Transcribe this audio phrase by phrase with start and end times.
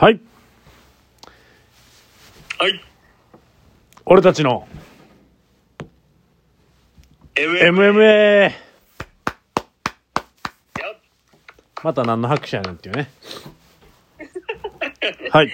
[0.00, 0.20] はい。
[2.56, 2.80] はい。
[4.06, 4.68] 俺たちの
[7.34, 7.72] MM。
[7.72, 8.02] MMA
[8.44, 8.52] や
[11.82, 13.10] また何の拍手やねんっていうね。
[15.32, 15.50] はい。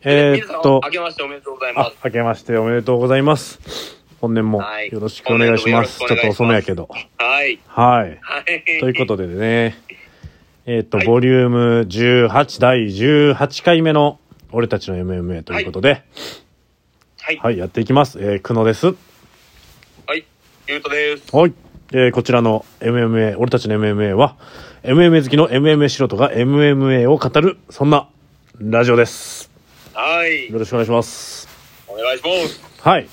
[0.00, 0.80] えー、っと。
[0.80, 1.96] 皆さん明けましておめでとうございまあす。
[2.02, 3.60] 明けましておめでとうございます。
[4.22, 4.88] 本年もはい。
[4.88, 6.14] よろしくお願いします、ます。
[6.14, 6.88] ちょっと遅めやけど。
[7.18, 7.60] はい。
[7.66, 8.18] はい。
[8.22, 8.80] はい。
[8.80, 9.76] ということでね
[10.64, 14.20] えーっと、はいボリューム18第18回目の
[14.52, 16.04] 俺たちの MMA ということで
[17.20, 17.36] はい。
[17.38, 18.92] はい、やっていきますえー、久野ですは
[20.14, 20.24] い。
[20.68, 21.36] ゆうとです。
[21.36, 21.52] はい。
[21.92, 24.36] えーこちらの MMA、俺たちの MMA は、
[24.82, 28.08] MMA 好きの MMA 素人が MMA を語る、そんな
[28.58, 29.50] ラジオです。
[29.92, 30.50] はい。
[30.50, 31.48] よろしくお願いします。
[31.88, 32.62] お願いします。
[32.80, 33.08] はい。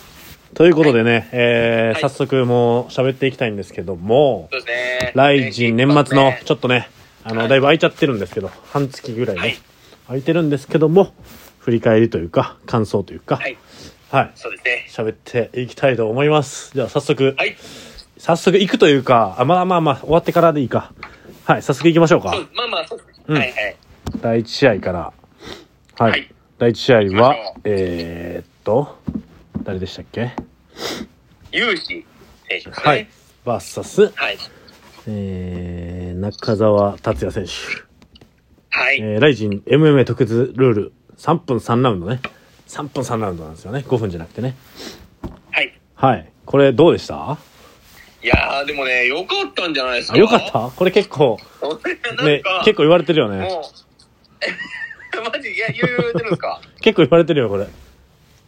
[0.53, 4.67] ということでね、えーはい早速もう喋っていきたいんですけども、そうです
[5.05, 5.11] ね。
[5.15, 6.89] ライジン年末のねちょっとね、
[7.29, 9.57] あの、はいだいぶ空いちゃってるんですけど、半月ぐらいね、はい
[10.07, 11.13] 空いてるんですけども、
[11.59, 13.57] 振り返りというか、感想というか、はい。
[14.09, 14.31] はい。
[14.33, 14.87] そうですね。
[14.89, 16.71] 喋っていきたいと思います。
[16.73, 17.55] じゃあ早速、はい。
[18.17, 20.91] 早速行くというか、あ、まあまあまあ、終わってからでいいか。
[21.45, 22.39] はい、早速行きましょうかそ。
[22.39, 23.23] うまあまあ、そうですね。
[23.27, 23.75] うんはいはい。
[24.19, 24.99] 第1試合から。
[25.99, 26.11] はい。
[26.11, 28.97] はい第1試合行きまはしょう、えー、っと、
[29.63, 30.31] 誰でしたっけ？
[31.53, 32.05] ユーシ選
[32.49, 32.73] 手ですね。
[32.75, 33.07] はい。。
[33.45, 34.37] バーサス、はい。
[35.11, 37.51] えー、中澤達也選手。
[38.69, 38.99] はい。
[39.01, 42.19] えー、ライジン MMA 特別ルール、3分3ラウンドね。
[42.67, 43.83] 3分3ラウンドなんですよね。
[43.87, 44.55] 5分じゃなくてね。
[45.51, 45.73] はい。
[45.95, 46.31] はい。
[46.45, 47.37] これどうでした？
[48.21, 50.15] いやー、でもね、よかったんじゃないですか？
[50.15, 50.69] あ、よかった？
[50.75, 51.37] これ結構、
[52.17, 53.47] たね、結構言われてるよね。
[55.33, 56.61] マジ、いや、言うてるんですか？
[56.81, 57.65] 結構言われてるよ、これ。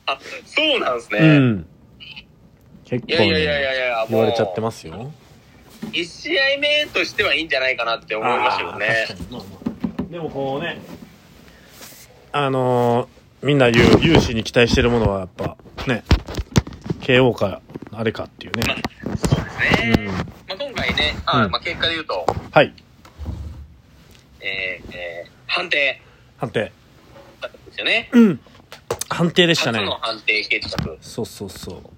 [0.06, 1.20] あ、そうなんですね。
[1.20, 1.66] うん。
[2.86, 4.62] 結構いやいやいやいね、やいや、言われちゃってす。
[4.62, 5.12] ますよ。
[5.92, 9.08] 一試合目としてはいいんじゃないかなって思いましたよね。
[10.10, 10.80] でもこうね。
[12.32, 16.04] あのーみんな言う有志に期待してるものはやっぱね。
[17.00, 18.76] KO かあれかっていうね、
[19.18, 19.96] そうですね。
[19.98, 21.52] うん、まあ、今回ね、あうん。
[21.52, 22.74] まあ、結果で言うと、はい。
[24.42, 26.02] えーえー判定。
[26.38, 26.72] 判定。
[27.42, 28.10] だったんですよね。
[28.14, 28.40] うん。
[29.10, 29.80] 判定でしたね。
[29.80, 31.92] 初の判定決着、そうそうそ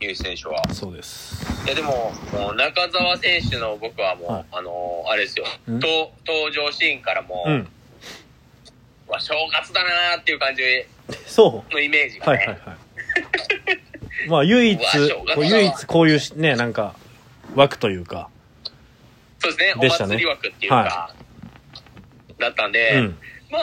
[0.00, 0.62] ユース選手は。
[0.70, 1.44] うそうです。
[1.66, 4.44] いや、でも、もう中澤選手の僕はもう、はい。
[4.52, 5.78] あのーあれですよ、ん？
[5.80, 7.68] と登場シーンからもう、うん。
[9.08, 10.62] わ正月だなーっていう感じ
[11.26, 12.76] そのイメージうがね、はいはいはい
[14.28, 14.80] まあ唯一
[15.36, 16.94] 唯一こういうしねなんか
[17.56, 18.28] 枠というか。
[19.40, 20.14] そうですね、でしたね。
[20.14, 21.14] お祭り枠っていうか、は
[22.38, 23.18] だったんうで、ん。
[23.50, 23.62] まあ、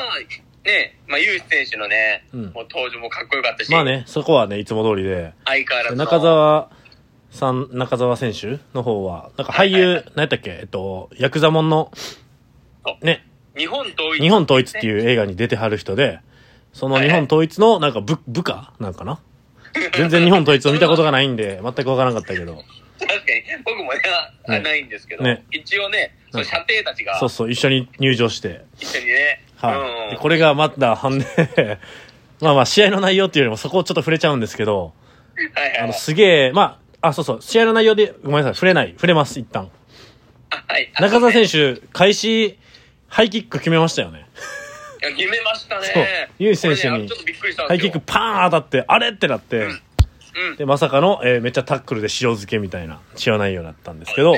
[0.67, 2.41] ね、まあ、ユース選手のね、うん。
[2.41, 5.33] もう登場もかっこよかったし、まあねそこはねいつも通りで。
[5.45, 6.03] 相変わらずの。
[6.03, 6.69] 中澤
[7.31, 9.93] さん、中澤選手の方は、なんか俳優、はいはい。
[9.95, 10.51] はい何やったっけ？
[10.51, 11.91] えっと、ヤクザモンの
[13.01, 13.25] ね、
[13.57, 16.19] 日本統一、日本統一っていう映画に出てはる人で、
[16.73, 19.19] その日本統一の、なんか部、部下なんかな？
[19.95, 22.55] 全然日本統一を見たことがないんで、全くわからなかったけど、
[22.99, 25.45] 確かに、僕もね、ないんですけど、ね。
[25.51, 27.19] 一応ね、その射程たちが。
[27.19, 30.09] そうそう、一緒に入場して、一緒にね、はい。
[30.09, 31.25] でうんこれがまた判で、
[32.41, 34.93] まあまあ、試合の内容っていうよりもそこをちょっと触れちゃうんですけど、
[35.55, 39.69] はいはいあの、すげえ、まあ、あ、そうそう、試合の内容で、ごめんなさい、触れない、触れます、一旦。
[40.49, 41.75] あはい中澤選手。
[41.75, 42.57] 手、開始、
[43.07, 44.25] ハイキック決めましたよね。
[45.01, 45.87] いや決めましたね。
[45.93, 46.05] そう
[46.39, 47.09] ユース選手に
[47.67, 47.79] ハイ。
[47.79, 49.67] キックパーン当たって、あれってなって、
[50.37, 50.55] うん。
[50.57, 54.35] で、まさかの、えーめっちゃタックルで塩漬けみたいな、試合内容だったんですけど、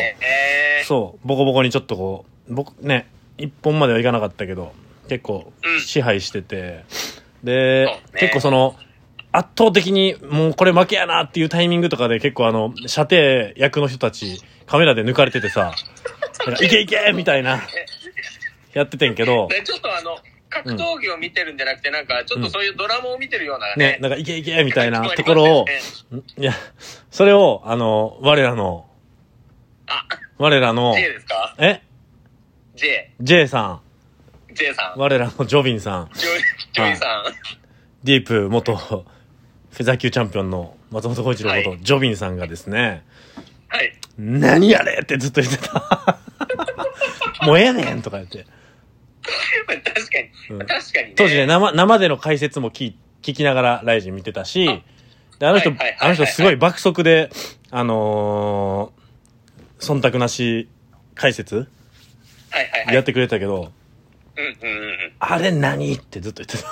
[0.85, 4.73] そう、ボコボコにちょっとこう、僕ね、一本まではいかなかったけど、
[5.09, 5.81] 結構うん。
[5.81, 6.85] 支配してて、
[7.43, 8.19] で、そうね。
[8.21, 8.75] 結構その、
[9.31, 13.15] 圧倒的にもうこれ負けやなっていうタイミングとかで結構あの、射程
[13.57, 15.73] 役の人たち、カメラで抜かれててさ、
[16.61, 17.61] いけいけみたいな、
[18.73, 20.17] やっててんけど、ねちょっとあの、
[20.49, 23.97] 格闘技を見てるんじゃなくて、なんか、ちょっとそういうドラマを見てるようなねね、。
[24.01, 25.79] なんかいけいけみたいなところをね
[26.37, 26.53] いや、
[27.11, 28.89] それを、あの、我らの、
[29.85, 30.05] あ、
[30.39, 31.55] 我らの、J ですか？
[31.59, 31.81] え
[32.75, 33.81] ?J、?J さ
[34.59, 35.01] J さん、ん。
[35.01, 36.41] 我らのジョビンさん、ジョイ、
[36.73, 37.23] ジョイさん。
[38.03, 43.05] ディープ元フェザー級チャンピオンの松本浩一郎こと、はジョビンさんがですね、
[43.69, 43.93] はい。
[44.17, 46.19] 何やれってずっと言ってた。
[47.45, 48.45] もうええねんとか言って。
[49.67, 51.13] 確かに、うん確かにね。
[51.15, 54.65] 当時ね、生、生での解説も聞聞きながらライジン見てたし、
[55.39, 57.29] で、あの人はいはいはいはい、あの人すごい爆速で、
[57.71, 60.67] あのー、忖度なし
[61.15, 61.67] 解説
[62.49, 62.95] はいはいはい。
[62.95, 63.71] やってくれたけど、
[64.39, 65.13] うんうんうんうん。
[65.19, 65.93] あれ何？
[65.93, 66.69] ってずっと言ってた。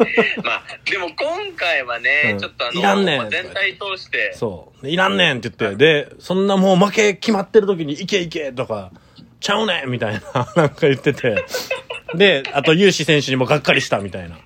[0.42, 4.84] まあ、でも今回はね、うんちょっとあの、いらんねんまあ全体通して、そう。
[4.84, 8.92] でいらんねんって言って、で、そんなもう負け決まってる時に、いけいけとか、
[9.40, 10.20] ちゃうねんみたいな、
[10.56, 11.44] なんか言ってて、
[12.14, 14.36] で、あと、ユーシ選手にもがっかりしたみたいな。
[14.36, 14.40] い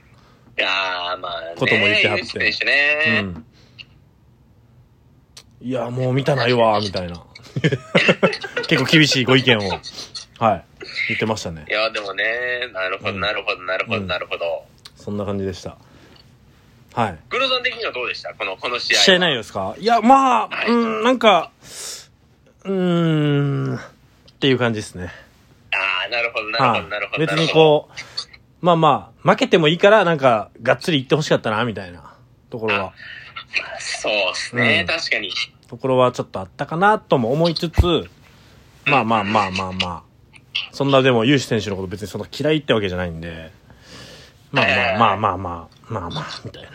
[0.56, 3.22] やー、まあ、ね、ことも言ってはってユース選手うね。
[3.22, 3.46] ん。
[5.62, 7.24] いや、もう見たないわ、みたいな。
[8.66, 9.62] 結構厳しいご意見を、
[10.44, 10.64] はい、
[11.08, 11.72] 言ってましたねい。
[11.72, 14.64] や、でもね、なるほど、うんなるほど、なるほど、うんなるほど。
[14.96, 15.76] そんな感じでした。
[16.94, 17.18] はい。
[17.28, 18.34] 黒さん的にはどうでした？
[18.34, 19.04] この、この試合は。
[19.04, 19.74] 試合内容ですか？
[19.78, 21.50] いや、まあ、はいうん、なんか、
[22.64, 23.80] うーん、っ
[24.38, 25.10] ていう感じですね。
[25.72, 27.18] ああ、なるほど、なるほど、はいなるほど。
[27.18, 32.14] 別にこう、まあまあ、負けてもいいから、なんか、がっつり行ってほしかったな、みたいな
[32.50, 32.92] ところは、ど。
[33.80, 35.30] そうですね、うん確かに。
[35.68, 38.08] ところはちょっとあったかな、とも思いつつ、
[38.86, 40.02] まあまあまあまあまあ、
[40.72, 43.52] そんなでも、ユーシ選手のこと別にそんな嫌いってわけじゃないんで、
[44.52, 46.70] まあまあまあまあまあ、まあまあ、みたいな、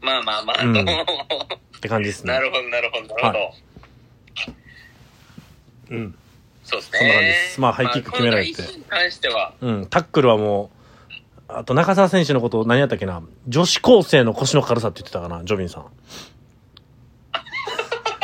[0.00, 0.86] まあまあまあ、うんなっ
[1.80, 2.38] て感じですね。
[2.38, 3.38] るほど、なるほど、なるほど。
[3.38, 3.52] は
[5.90, 6.14] うん。
[6.64, 6.98] そうですね。
[6.98, 10.70] そんな感じですまあハイキック決められてまあ関しては、うん、タックルはも
[11.48, 15.86] う、あと中澤選手のこと何やったっけな、女子高生の腰の軽さって言ってたかな、ジョビンさん。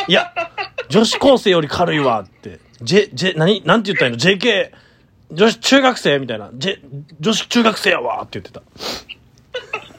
[0.09, 0.33] いや、
[0.89, 2.61] 女子高生より軽いわって。
[2.83, 4.71] J、J、何なんて言ったらいいの ?JK、
[5.33, 6.51] 女子中学生みたいな。
[6.55, 6.81] J、
[7.21, 8.63] 女子中学生やわって言ってた。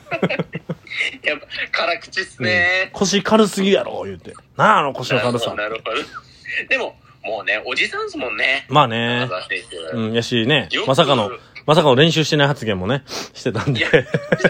[1.24, 2.90] やっぱ、辛口っすうんね。
[2.94, 4.34] 腰軽すぎやろ、言って。
[4.58, 5.54] なあ、あの腰の軽さ。
[5.56, 5.98] なるほど。
[6.68, 8.66] でも、もうね、おじさんっすもんね。
[8.70, 9.30] まあね。
[9.94, 11.32] うん、やしねまさかの、
[11.66, 13.04] まさかの練習してない発言もね、
[13.34, 13.82] してたんで。
[13.86, 14.08] して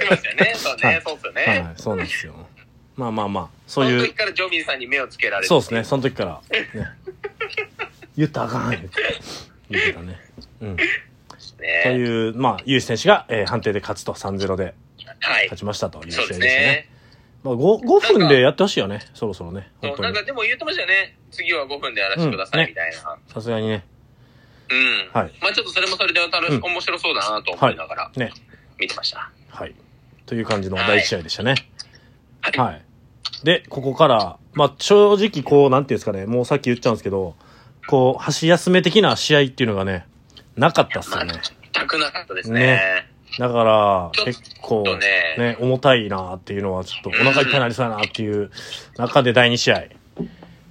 [0.10, 0.54] ましたよね。
[0.56, 1.74] そうはいね、そうっすよはね。
[1.78, 2.48] い、そうなんですよ。
[2.96, 4.14] まあまあまあ、そいうそうの時。
[4.14, 5.48] からジョビンさんに目をつけられて。
[5.48, 6.42] そうですね、その時から。
[6.52, 6.88] ね、
[8.20, 10.20] 言ったらあかん、言ってたね。
[10.62, 10.76] うん。
[10.76, 10.84] と
[11.62, 11.96] ね。
[11.96, 14.64] いう、まあ、ユーシ選手が、えー判定で勝つと3-0で
[15.22, 15.56] はい勝。
[15.58, 16.46] ちましたという試合でしたね。
[16.46, 16.90] ね。
[17.44, 19.72] まあ、5, 5分でやってほしいよね、そろそろね。
[19.82, 20.24] 本当になんか。
[20.24, 21.16] でも言ってましたよね。
[21.32, 23.18] 次は5分でやらせてください、みたいな。
[23.34, 23.86] さすがにね。
[24.70, 25.10] うん。
[25.14, 28.32] はいまあちょっとそれもそれで楽し、うん面白そうだなと思いながらね。
[28.78, 29.32] 見てました。
[29.48, 29.74] はい。
[30.26, 31.56] という感じの第1試合でしたね。
[32.42, 32.58] はい。
[32.58, 32.82] はい。
[33.46, 37.36] で、ここから、まあ、正直こう、なんていうんですかね、もうさっき言っちゃうんですけど、
[37.88, 40.06] こう、箸休め的な試合っていうのがね、
[40.56, 41.34] なかったっすよね。
[41.74, 42.60] 全くなかったですね。
[42.60, 45.00] ねだから、結構、ね
[45.38, 48.52] ね、重たいなっていうのは、ちょっとお腹いっぱいになりそうやなっていう
[48.98, 49.84] 中で第2試合。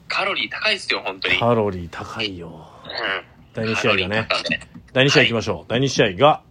[0.08, 1.38] カロリー高いっすよ、本当に。
[1.38, 2.68] カロリー高いよ。
[2.84, 3.38] うん。
[3.54, 4.28] 第2試合がね。
[4.92, 5.64] 第2試合行きましょう。
[5.68, 6.42] 第2試合が、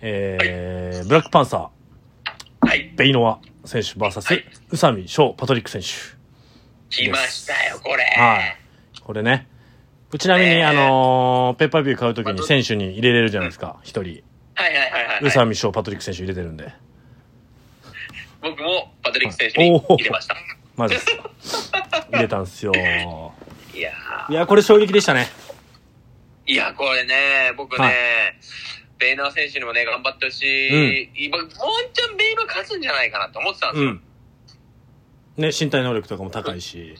[0.00, 1.70] えー、ブラックパンサ
[2.60, 2.96] はいー、。
[2.96, 5.88] ベイノワ選手 VS、はい宇佐美翔パトリック選手。
[6.90, 8.04] 来ましたよ、これ。
[8.16, 8.56] はい。
[9.00, 9.46] これね。
[10.18, 13.76] ちなみに、ねあのーペッパービュー買うときに選手に入れれるじゃないですか。
[13.82, 14.22] 一人。
[14.54, 16.72] はいはいはいはい、宇佐美翔パトリック選手入れてるんで。
[18.42, 20.36] 僕もパトリック選手に入れました。
[20.76, 21.72] マジです。
[22.12, 22.72] 入れたんすよ。
[22.74, 23.92] いや
[24.28, 25.30] いや、これ衝撃でしたね。
[26.46, 27.94] ーいや、これね、僕ね、はい
[29.02, 31.26] ベイナー選手にもね、頑張ってほしい。
[31.26, 33.90] 今、ワンチャンベイナー勝つんじゃないかなって思ってたんですよ。
[33.90, 34.02] うん。
[35.38, 36.94] ね、身体能力とかも高いし、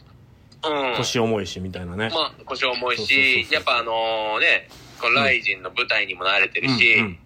[0.64, 0.96] うん。
[0.96, 2.10] 腰重いし、みたいなね。
[2.10, 4.68] まあ、腰重いし、やっぱあのね、
[5.00, 7.18] このライジンの舞台にも慣れてるし、うん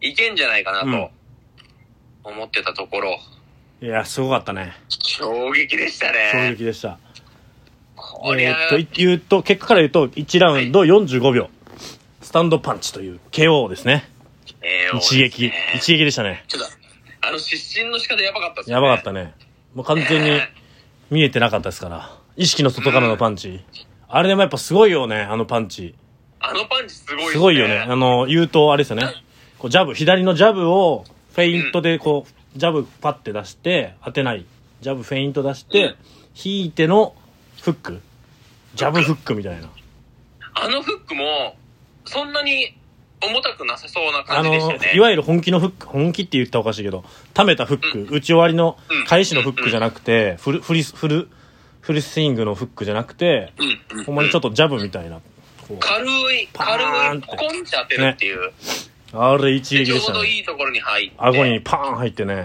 [0.00, 1.10] いけんじゃないかなうんと
[2.22, 3.18] 思ってたところ、
[3.82, 4.74] うんいや、すごかったね。
[4.88, 6.52] 衝撃でした衝ね。
[6.56, 6.98] 撃でした。
[8.36, 11.48] えーっと、い言うと、結果から言うと、1ラウンド45秒。
[12.20, 14.08] スタンドパンチという KO ですね。
[14.62, 15.52] えー一撃。
[15.76, 16.44] 一撃でしたね。
[16.48, 16.68] ちょっと、
[17.28, 18.88] あの失神の仕方やばかったっすよやね。
[18.88, 19.34] ばかったね。
[19.74, 20.40] もう完全に
[21.10, 22.17] 見えてなかったですから。
[22.38, 23.64] 意識の外からのパンチ。
[24.08, 25.94] あれでもやっぱすごいよね、あのパンチ。
[26.38, 27.32] あのパンチすごいね。
[27.32, 27.78] すごいよね。
[27.80, 29.12] あの、言うと、あれですよね。
[29.58, 31.04] こう、ジャブ、左のジャブを、
[31.34, 34.46] フェイントでこう、ジャブパッて出して、当てない。
[34.80, 35.96] ジャブフェイント出して、うん
[36.44, 37.16] 引いての
[37.62, 38.00] フック。
[38.76, 39.68] ジャブフックみたいな。
[40.54, 41.56] あのフックも、
[42.04, 42.76] そんなに
[43.20, 44.86] 重たくなさそうなあ感じでしたよね。
[44.86, 47.02] の、いわゆる本気のフック、本気って言ったらおかしいけど、
[47.34, 51.28] 溜めたフック、打ち終わりのうん返しのフックじゃなくて、フル、フリス、フル、
[51.88, 55.22] フルスイングのフックじゃなくて、うんうんほんまにちょっとジャブみたいな。
[55.80, 58.52] 軽い、軽い、ポコンって当てるっていう。
[59.14, 60.18] あれ一でちょう撃でしたね。
[60.18, 61.14] どいいところに入って。
[61.16, 62.44] 顎にパーン入ってね、うん。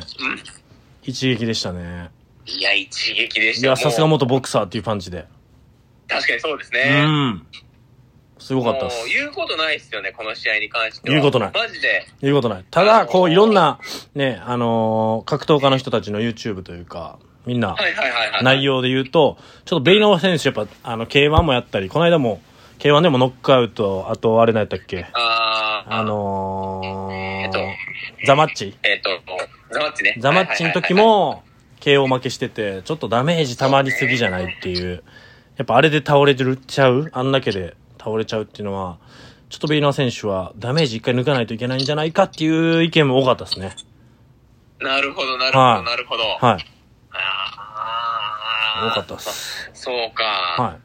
[1.01, 2.09] 一撃でしたね。
[2.45, 5.25] いや、一撃でしたいや、さすが元ボクサーっていうパンチで。
[6.07, 7.03] 確かにそうですうね。
[7.03, 7.45] ん。
[8.39, 9.07] すごかったっすもう。
[9.09, 11.13] 言うことないっすよね、この試合に関しては。
[11.13, 12.07] 言うことないマジで。
[12.21, 12.65] 言うことない。
[12.71, 13.79] ただ、こう、いろんな、
[14.15, 17.75] ね、あのー格闘家の人たちの YouTube というか、みんな。
[18.41, 22.41] 内容で言うと、ちょっとベイノワ選手やっぱ、あの、K1 もやったり、この間も、
[22.79, 25.05] K1 でもノックアウト、あと、あれ何やったっけ？
[25.13, 27.59] あーあのー、えっと
[28.25, 28.75] ザマッチ？
[28.83, 29.09] えっ、と、
[29.71, 30.15] ザマッチね。
[30.19, 31.43] ザマッチの時も、
[31.79, 35.03] KO 負けしてて、ちょっとダメージ溜まりすぎじゃないっていう。
[35.57, 37.09] やっぱあれで倒れてるちゃう？
[37.13, 38.97] あんだけで倒れちゃうっていうのは、
[39.49, 43.75] ちょっとベイナー選手はダメージ一回抜かないといけないんじゃないかっていう意見も多かったですね。
[44.79, 46.23] なるほど、なるほど、はいなるほど。
[46.23, 46.65] はい。
[48.73, 49.69] かったっす。
[49.73, 50.23] そうか。
[50.23, 50.77] は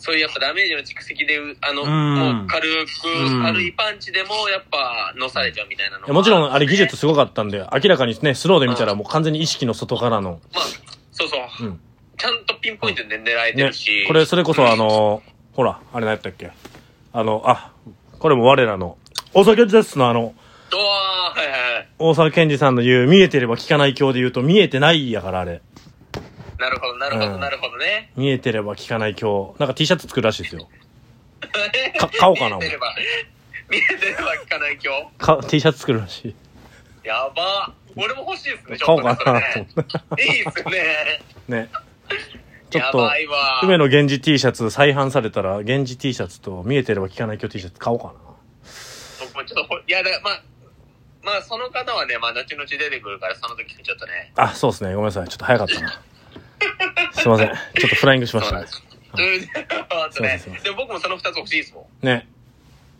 [0.00, 6.06] そういうやっぱダメージの蓄積で、あの、うんもう軽く、うん軽いパンチでもやっぱ乗されちゃうみたいなのい。
[6.06, 10.40] いやもちろんあれ技術すすごかったんで、明らかにね、スローで見たらもう完全に意識の外からの。
[10.54, 10.64] まあ、
[11.10, 11.66] そうそう。
[11.66, 11.80] うん。
[12.16, 14.06] ちゃんとピンポイントで狙えてねるし。。
[14.06, 16.52] これ、それこそあの、ほら、あれ何やったっけ？
[17.12, 17.72] あの、あ、
[18.20, 18.98] これも我らの、
[19.34, 20.32] 大阪ジェスのあの、
[20.70, 21.88] はいはい。
[21.98, 25.60] 大沢健二さんの言う、見えてれば聞かない教で言うと、見えてないやから、あれ。
[26.58, 28.12] なるほど、なるほど、うんなるほどね。
[28.16, 29.54] 見えてれば聞かない教。
[29.58, 30.68] なんか T シャツ作るらしいですよ。
[31.98, 32.94] か買おうかな見えてれば、
[33.70, 35.18] 見えてれば聞かない今日。
[35.18, 36.34] か、T シャツ作るらしい。
[37.04, 37.72] やば。
[37.96, 39.60] 俺も欲しいですね、ち買おうょっとね、かなと。
[39.60, 40.22] 思って。
[40.22, 41.20] いいっすね。
[41.48, 41.70] ね。
[42.70, 43.60] ちょっやと、ばいわ。
[43.62, 48.12] 梅野源氏 T シャツ再販されたら、源氏 T シャツと見えてれば聞かない教 T シャツ買おうか
[49.20, 50.42] 僕もちょっとほ、いや、だまあ、
[51.22, 54.32] まあ、その方はね、まあ、後々出てくるから、その時にちょっとね。
[54.36, 54.44] な。
[54.44, 54.90] あ、そうですね。
[54.94, 55.28] ごめんなさい。
[55.28, 56.00] ちょっと早かったな。
[57.12, 57.48] すいません。
[57.48, 60.38] ちょっとフライングしましたねそうで。
[60.38, 60.50] す。
[60.50, 62.06] ねでも僕もその二つ欲しいですもん。
[62.06, 62.28] ね。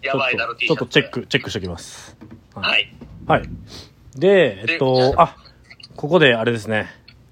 [0.02, 1.20] やばいだろ、ち T ょっとちょっとチェッシャツ。
[1.22, 2.16] ク、チェックしておきます。
[2.54, 2.92] はい。
[3.26, 3.42] はい。
[4.16, 5.36] で、えっと、あ、
[5.96, 6.88] ここであれですね。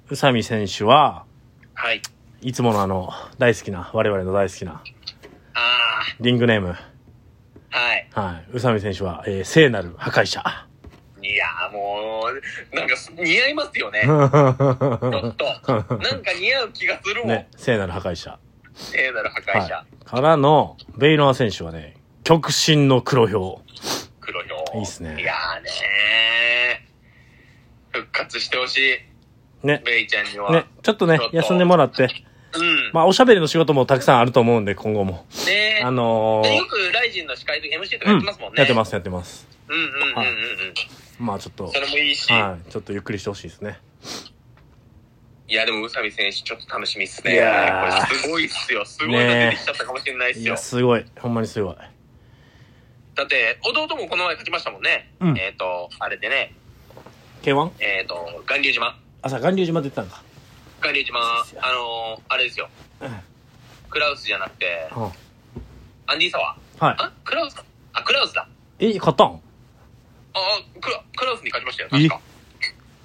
[0.09, 1.25] 宇佐美選手は、
[1.75, 2.03] はい。
[2.43, 4.83] いつものあの、大好きな、我々の大好きな、
[5.55, 6.77] あリングネーム。
[7.73, 8.09] あ、はい。
[8.13, 8.47] はい。
[8.51, 10.67] 宇佐美選手は、えー聖なる破壊者。
[11.27, 12.29] いやーも
[12.73, 14.03] う、なんか似合いますよね。
[14.03, 15.45] ちょっと。
[15.99, 17.29] なんか似合う気がするもん。
[17.31, 18.39] ね、聖なる破壊者。
[18.75, 19.75] 聖なる破壊者。
[19.75, 20.05] はい。
[20.05, 23.63] からの、ベイノア選手はね、極真の黒豹。
[24.21, 28.79] 黒ひょういいっすねいやーねー復活してほし
[29.63, 29.67] い。
[29.67, 29.83] ね。
[29.85, 30.53] ベイちゃんには。
[30.53, 32.09] ね、ちょっとね休んでもらって。
[32.55, 32.91] うん。
[32.93, 35.27] まあ、おしゃべりの仕事もたくさんあると思うんで、今後も。
[35.47, 38.59] ねあのーでよくライジンの司会とか MC とかうんやってますもんね。
[38.59, 39.47] やってます、やってます。
[39.69, 40.75] うんうんうんうんうん。
[41.19, 42.31] はいまあ、ちょっとそ、れもいいし。
[42.33, 42.71] はい。
[42.71, 43.79] ちょっとゆっくりしてほしいですね。
[45.49, 47.35] いや、でも宇佐美選手ちょっと楽しみっすね。
[47.35, 48.85] いやーこれすごいっすよ。
[48.85, 50.45] すごいの出てきちゃったかもしれないっすよ。
[50.45, 51.05] いや、すごい。
[51.21, 51.77] ほんまにすごい。
[53.15, 55.11] だって、弟もこの前勝ちましたもんね。
[55.21, 56.53] うんえっ、と、あれでね、
[57.43, 57.71] K1?
[57.79, 58.99] えっ、と、巌流島。
[59.23, 60.23] 朝、巌流島出てたんか。
[60.83, 62.69] 巌流島、あのー、あれですよ。
[63.01, 63.11] うん
[63.89, 65.11] クラウスじゃなくて、は
[66.09, 66.97] アンディサワはい。
[66.97, 67.03] ー。
[67.05, 68.47] あクラウスかあ、クラウスだ。
[68.81, 69.41] え、勝ったん？
[70.37, 72.21] あ、あクラクラウスに勝ちましたよ、確か。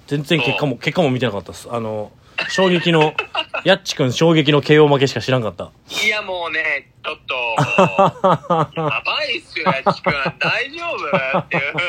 [0.06, 1.68] 全然結果も、結果も見てなかったです。
[1.70, 2.12] あの、
[2.50, 3.14] 衝撃の、
[3.64, 5.70] やっちくん衝撃の KO 負けしか知らんかった。
[6.04, 7.34] いや、もうね、ちょっと、
[8.80, 10.12] やばいっすよ、やっちくん。
[10.38, 11.38] 大丈夫？
[11.38, 11.72] っていう。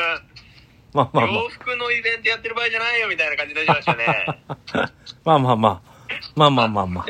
[0.94, 4.26] まあまあま洋服のイベントやってる場合じゃないよ、みたいな感じになりましたね。
[4.48, 4.90] あ。
[5.24, 5.94] まあまあまあ。
[6.36, 7.06] まあまあまあまま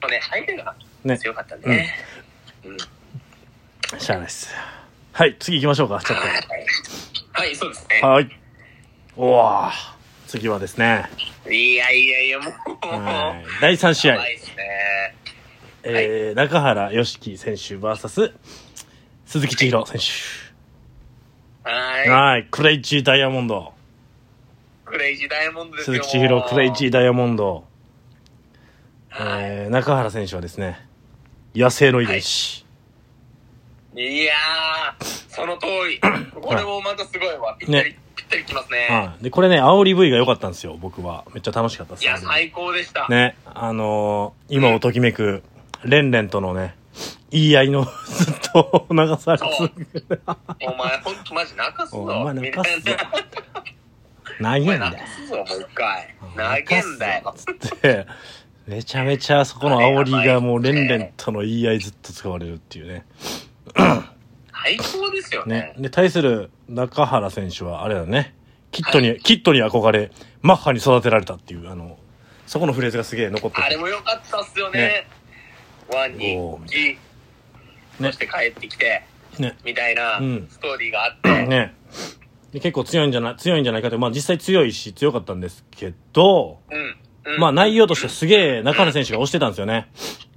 [0.00, 0.74] あね、相手があ。
[1.04, 1.18] ね。
[1.18, 1.94] 強かったんでね。
[2.64, 2.78] うん。
[4.00, 4.54] しゃあないっす。
[5.16, 6.28] はい、次行きましょうか、ちょっはい、
[7.32, 8.06] はい、そうですねと。。
[8.06, 8.28] はい。
[9.16, 9.70] おー。
[10.26, 11.08] 次はですね、
[11.48, 12.86] いやいやいや、もう。
[12.86, 15.14] はい第3試合いっすね。
[15.84, 18.34] えー、中原良樹選手 VS
[19.24, 19.98] 鈴木千尋選
[21.64, 21.70] 手。
[21.70, 22.08] はい。
[22.10, 23.72] はい、クレイジーダイヤモンド。
[24.84, 26.02] クレイジーダイヤモンドですよ。
[26.02, 26.90] 鈴木千尋、クレイジーー。
[26.90, 27.64] ダイヤモンド。
[29.08, 30.86] はいえー、中原選手はですね、
[31.54, 32.65] 野生の遺伝子。
[33.96, 35.98] いやー、その通り。
[36.38, 37.56] これもまたすごいわ。
[37.58, 38.88] ぴったり、ねぴったりきますね。
[38.90, 39.24] はい。
[39.24, 41.24] で、これね、煽り V が良かったんですよ、僕は。
[41.32, 42.04] めっちゃ楽しかったです。
[42.04, 43.08] いや、最高でした。
[43.08, 45.42] ね、あのー、今をときめく、
[45.82, 46.76] レンレンとのね、
[47.30, 51.98] 言い合いの ずっと流されて、お前ほんとマジ泣かすぞ。
[51.98, 53.10] お前泣かすぞみたいな
[54.40, 55.04] 何お前やんだよ。
[55.30, 56.14] もう一回。
[56.36, 57.34] 投げんだよ。
[57.34, 58.06] つって、
[58.66, 63.06] めちゃめちゃそこの煽りがもうレンレンとの言い合いずっと使われるっていうね。
[63.74, 65.82] 最高ですよねね。。
[65.82, 68.34] で、対する中原選手は、あれだね、
[68.72, 70.10] キットに、キットに憧れ、
[70.42, 71.98] マッハに育てられたっていう、あの、
[72.46, 73.62] そこのフレーズがすげえ残ってて。
[73.62, 75.06] あれも良かったっすよねね。
[75.92, 76.98] ワンにおー、ギ
[78.00, 79.04] そして帰ってきて、
[79.38, 79.56] ね。
[79.64, 81.46] みたいなうんストーリーがあって。
[81.46, 81.74] ね。
[82.52, 86.78] で結構強いんじゃない、強いんじゃないかって、まあ実際強いし強かったんですけど、うん。
[87.34, 89.90] うんまあ内容としてすげえ中原選手が押してたんですよね。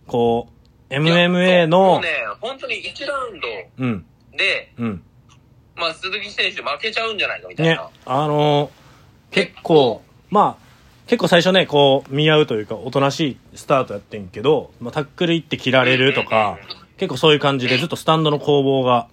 [0.08, 0.59] こう、
[0.90, 2.10] MMA ものう、ね、
[2.42, 4.06] 本当に1ラウンドうん、
[4.36, 5.04] で、うん。
[5.76, 8.80] まあ、鈴木選手負けちゃうんじゃないかみたいねな。、あのー
[9.32, 10.70] 結構、まあ、
[11.08, 16.58] 結構最初ね、こう、見合うというか、おとなしいスタートやってんけど、まあ、タックル行って切られるとか、
[16.98, 19.08] 結構そういう感じで、ずっとスタンドの攻防が、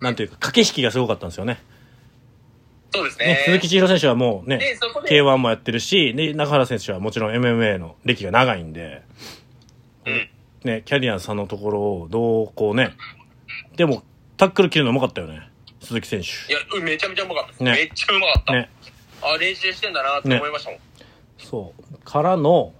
[0.00, 1.60] なんていうか、駆け引きがすごかったんですよね。
[2.92, 3.26] そうですね。
[3.26, 9.47] ね、鈴木千尋選手はもうね、で、そこで、K1 もやってるし、で、中原選手はもちろん MMA の歴が長いんで、うん。
[10.64, 12.94] ね、キャリアンさんのところをどうこうね、
[13.76, 14.02] でも
[14.36, 15.48] タックル切るのうまかったよね。
[15.80, 16.52] 鈴木選い手。
[16.52, 17.64] や、うんめちゃめちゃうまかった。
[17.64, 18.52] ねめっちゃうまかった。
[18.52, 18.70] ね。
[19.22, 20.80] あ、練習してんだなって思いましたもん。
[21.38, 21.98] そう。
[22.04, 22.72] からの、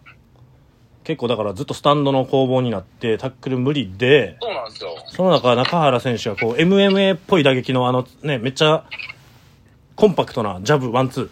[1.05, 4.95] 結構だからずっとスタンドの攻防になって、タックル無理で、そうなんですよ。
[5.07, 8.85] その中、中原選手がこう、MMA っぽい打撃のあの、ね、めっちゃ、
[9.97, 11.31] コンパクトなジャブ、ワンツー。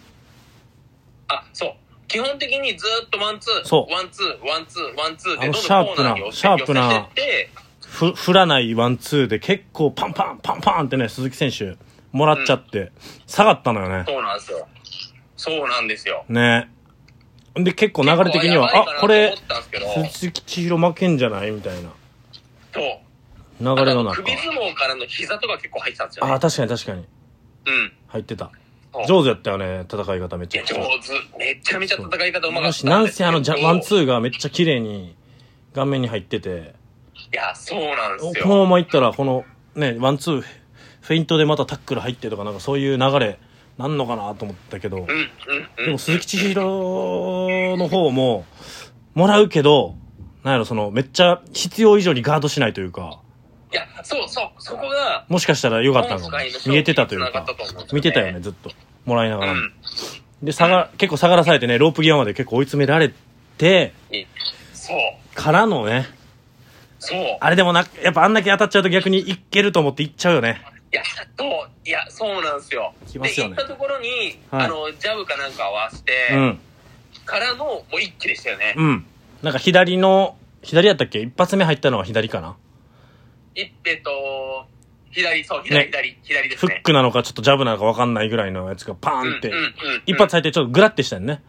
[1.27, 1.73] あ、そう。
[2.07, 7.09] 基本的にずっとワンツー、そうワンツー、ワンツー、ワンツーであのどんどんコーナーに寄せシャープな
[8.15, 11.77] 振らないワンツーで結構パンパン、パンパンってね、鈴木選手、
[12.11, 12.91] もらっちゃって、
[13.25, 14.03] 下がったのよね。
[14.07, 14.67] そうなんですよ。
[15.35, 16.25] そうなんですよ。
[16.29, 16.69] ね。
[17.55, 19.35] で、結構流れ的には、あ、これ
[20.11, 21.89] 鈴木千尋負けんじゃないみたいな
[22.73, 22.83] そう。
[23.59, 24.21] 流れの中。
[24.21, 26.33] 首相撲からの膝とか結構入ってたんですよね。
[26.33, 26.99] あ、確かに確かに。
[26.99, 27.93] うん。
[28.07, 28.51] 入ってた。
[29.05, 30.63] 上手やったよね、戦い方めっちゃ。
[30.63, 31.37] 上手。
[31.37, 35.15] めちゃめちゃ戦い方うまかったなんせあの、ワンツーがめっちゃ綺麗に
[35.73, 36.75] 顔面に入ってて、
[37.31, 38.63] いや、そうなんですこのよ。
[38.65, 43.39] ままいったら、この、ね、ワンツー、フェイントでまたタックル入ってとか、なんかそういう流れ、
[43.77, 45.05] なんのかなと思ったけど。
[45.77, 46.61] でも鈴木千尋
[47.77, 48.45] の方も、
[49.13, 49.95] もらうけど、
[50.43, 53.19] なんやろ、その、めっちゃ必要以上にガードしないというか、
[53.71, 57.45] いや、そうそう、そこが、もしかしたら良かったのか見えてたというか
[57.91, 58.71] 見てたよね、ずっと。
[59.07, 59.59] もらいながらも。
[59.59, 59.73] うん。
[60.43, 63.11] で、下が、結構下がらされてね、ロープ際まで結構追い詰められ
[63.57, 63.93] て、
[64.73, 64.97] そう、
[65.35, 66.05] からのね、
[66.99, 67.37] そう。
[67.39, 70.61] あれでもな、やっぱあんだけ当たっちゃうと逆にいけると思っていっちゃうよね。
[70.91, 71.03] いや、
[71.37, 72.93] そう、いや、そうなんですよ。
[73.05, 76.59] すよねで、行ったところに、はいあの、ジャブかなんか合わせて、うん。
[77.25, 78.73] からの、もう一気でしたよね。
[78.77, 79.05] うん。
[79.41, 81.19] なんか左の、左やったっけ？
[81.19, 82.55] 一発目入ったのは左かな？
[83.55, 84.65] いえっと、
[85.17, 86.75] 左、そう、左、ね左、左ですね。
[86.75, 89.73] フックなのかちょっとジャブなのか分かんないぐらいのやつがパーンってうんうんうんうん、
[90.05, 91.41] 一発入ってちょっとグラってしたよね。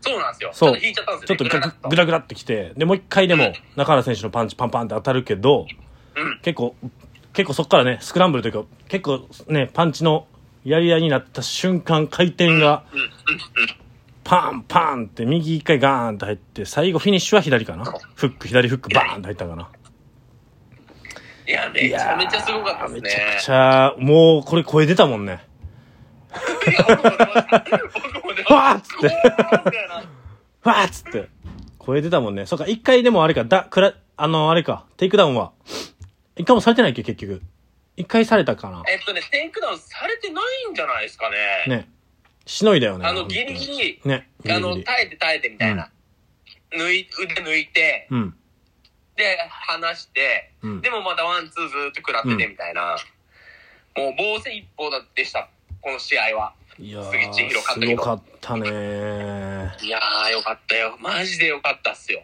[0.00, 0.50] そうなんですよ。
[0.52, 1.44] そうちょっと引いちゃったんですちょっと。
[1.44, 5.66] グラグラグラってきて、で、もう一回でもうん中原選手のパンチパンパンって当たるけど、
[6.14, 6.38] うん。
[6.42, 6.76] 結構、
[7.32, 10.26] 結構そっからね、スクランブルというか、結構ね、パンチの
[10.64, 13.10] やり合いになった瞬間、回転がうん、うん、うん。
[14.24, 17.84] パンパンって右一回ガーンって入って、最後フィニッシュは左かな？
[17.84, 19.70] フック、左フックバーンって入ったかな？
[21.48, 23.00] いや、めちゃめちゃすごかったですね。
[23.00, 25.40] めちゃくちゃ、もうこれ声出たもんね。
[26.66, 28.54] いや僕も出ました僕も出ました。
[28.54, 29.06] わーっつって
[30.64, 31.28] うわーっつって。
[31.78, 32.44] 声出たもんね。
[32.44, 35.52] そっか、一回でもあれか、だ、くら、あの、あれか、テイクダウンは。
[36.36, 37.40] 一回もされてないっけ、結局。
[37.96, 38.82] 一回されたかな。
[38.86, 41.76] えっとね、テイクダウンされてないんじゃないですかね。
[41.76, 41.88] ね。
[42.44, 43.06] しのいだよね。
[43.06, 44.28] あの、ギリギリ、ね。
[44.44, 44.76] ギあの。
[44.82, 45.90] 耐えて耐えてみたいな。
[46.72, 48.37] 抜い、腕抜いて、うん。
[49.18, 52.96] で、離して、うんでもまたワン、ツーずーっと食らっててみたいな。
[53.96, 55.48] もう、防戦一方でした。
[55.82, 56.54] この試合は。
[56.78, 59.84] いや杉千尋ー、す勝ったけどごかったねー。
[59.84, 60.96] いやー、よかったよ。
[61.00, 62.22] マジでよかったっすよ。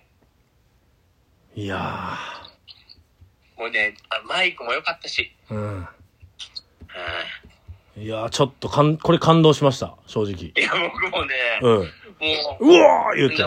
[1.56, 2.16] いや
[3.58, 5.32] もうね、あマイクもよかったし。
[5.50, 5.54] ー。
[5.54, 5.76] うん。
[5.78, 5.88] うん
[7.96, 10.32] いやー、ちょっとかん、これ感動しました、正直。
[10.32, 11.76] いや、僕もね、うん。
[11.78, 11.84] も
[12.60, 13.44] う、うわー言って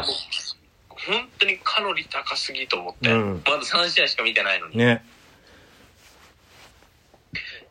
[1.07, 4.77] 本当にカロリー高すぎと思って、うんまだ3試合しか見てないのに。
[4.77, 5.03] ね。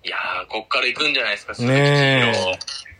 [0.04, 2.58] いやー、こっから行くんじゃないですか、ね。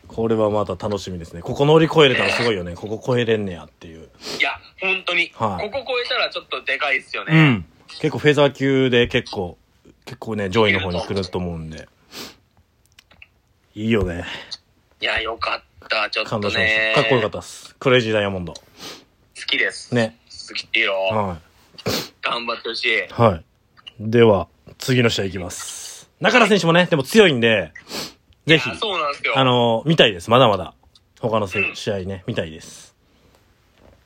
[0.09, 1.42] これはまた楽しみですね。
[1.42, 2.75] ここ乗り越えれたらすごいよね。
[2.75, 4.09] ここ超えれんねやっていう。
[4.38, 7.49] いや、本当に、はいここ超えたらちょっとでかいっすようね。
[7.51, 7.66] ん。
[8.01, 9.57] 結構フェザー級で結構、
[10.05, 11.88] 結構ね、上位の方に来ると思うんで。
[13.75, 14.25] いいよね。
[15.01, 16.11] いや、よかった。
[16.11, 16.92] ちょっと感動しましね。
[16.94, 17.03] た。
[17.03, 17.75] かっこよかったっす。
[17.77, 18.55] クレイジーダイヤモンド。
[18.55, 18.62] 好
[19.46, 19.94] きです。
[19.94, 20.18] ね。
[20.46, 21.38] 鈴木千尋、は
[22.22, 22.98] 頑張ってほしい。
[22.98, 23.09] い。
[23.09, 23.44] はい。
[23.98, 24.46] では、
[24.78, 26.09] 次の試合いきます。
[26.20, 27.72] 中原選手もね、でも強いんで、
[28.46, 29.37] ぜひそうなんですよ。
[29.37, 30.30] あの、見たいです。
[30.30, 30.74] まだまだ。
[31.20, 32.94] 他のせうん試合ね、見たいです。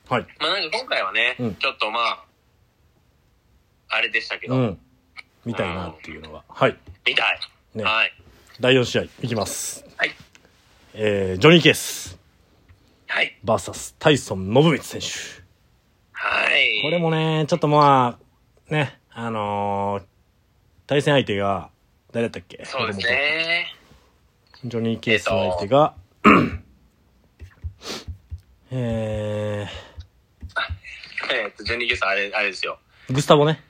[0.09, 0.25] はい。
[0.39, 2.25] まあなんか今回はね、うんちょっとまあ、
[3.89, 4.79] あれでしたけど、うん。
[5.45, 6.43] 見たいなっていうのは。
[6.49, 6.77] はい。
[7.05, 7.39] 見たい。
[7.75, 8.13] ねはい。
[8.59, 9.85] 第4試合いきます。
[9.95, 10.11] はい。
[10.95, 12.17] えー、ジョニー・ケース、
[13.05, 13.37] はい。
[13.43, 15.40] バーサス、タイソン・ノブミツ選手。
[16.23, 16.81] はい。
[16.83, 18.19] これもね、ちょっとま
[18.69, 20.03] あ、ね、あのー
[20.85, 21.69] 対戦相手が、
[22.11, 22.63] 誰だったっけ？
[22.65, 23.65] そうですね。
[24.65, 25.95] ジョニー・ケースの相手が、
[28.69, 29.67] え
[31.33, 32.77] えっと、ジョニー・ゲスあれ、あれですよ。
[33.09, 33.63] ー、グスタボね、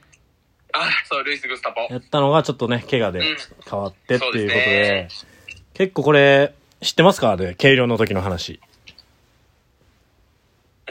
[0.74, 1.88] あ、そう、ルイス・グスタポ。
[1.90, 3.38] やったのがちょっとね、怪我でうん
[3.70, 5.26] 変わってっていうことで、です
[5.74, 7.38] 結構これ、知ってますか？
[7.38, 8.60] で、軽量の時の話。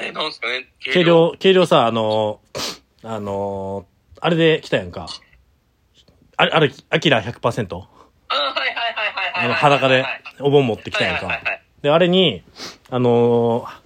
[0.02, 0.66] え、なんすかね？
[0.84, 3.90] 軽量、軽量さ、あのーあのー
[4.22, 5.06] あれで来たやんか。
[6.36, 7.74] あれ、あれ、アキラ 100%?
[7.76, 7.86] あ、は
[8.36, 9.44] いはいはいはいはい。
[9.46, 11.40] あの、裸ではいお盆持ってきたやんか。
[11.82, 12.42] で、あれに、
[12.90, 13.80] あのー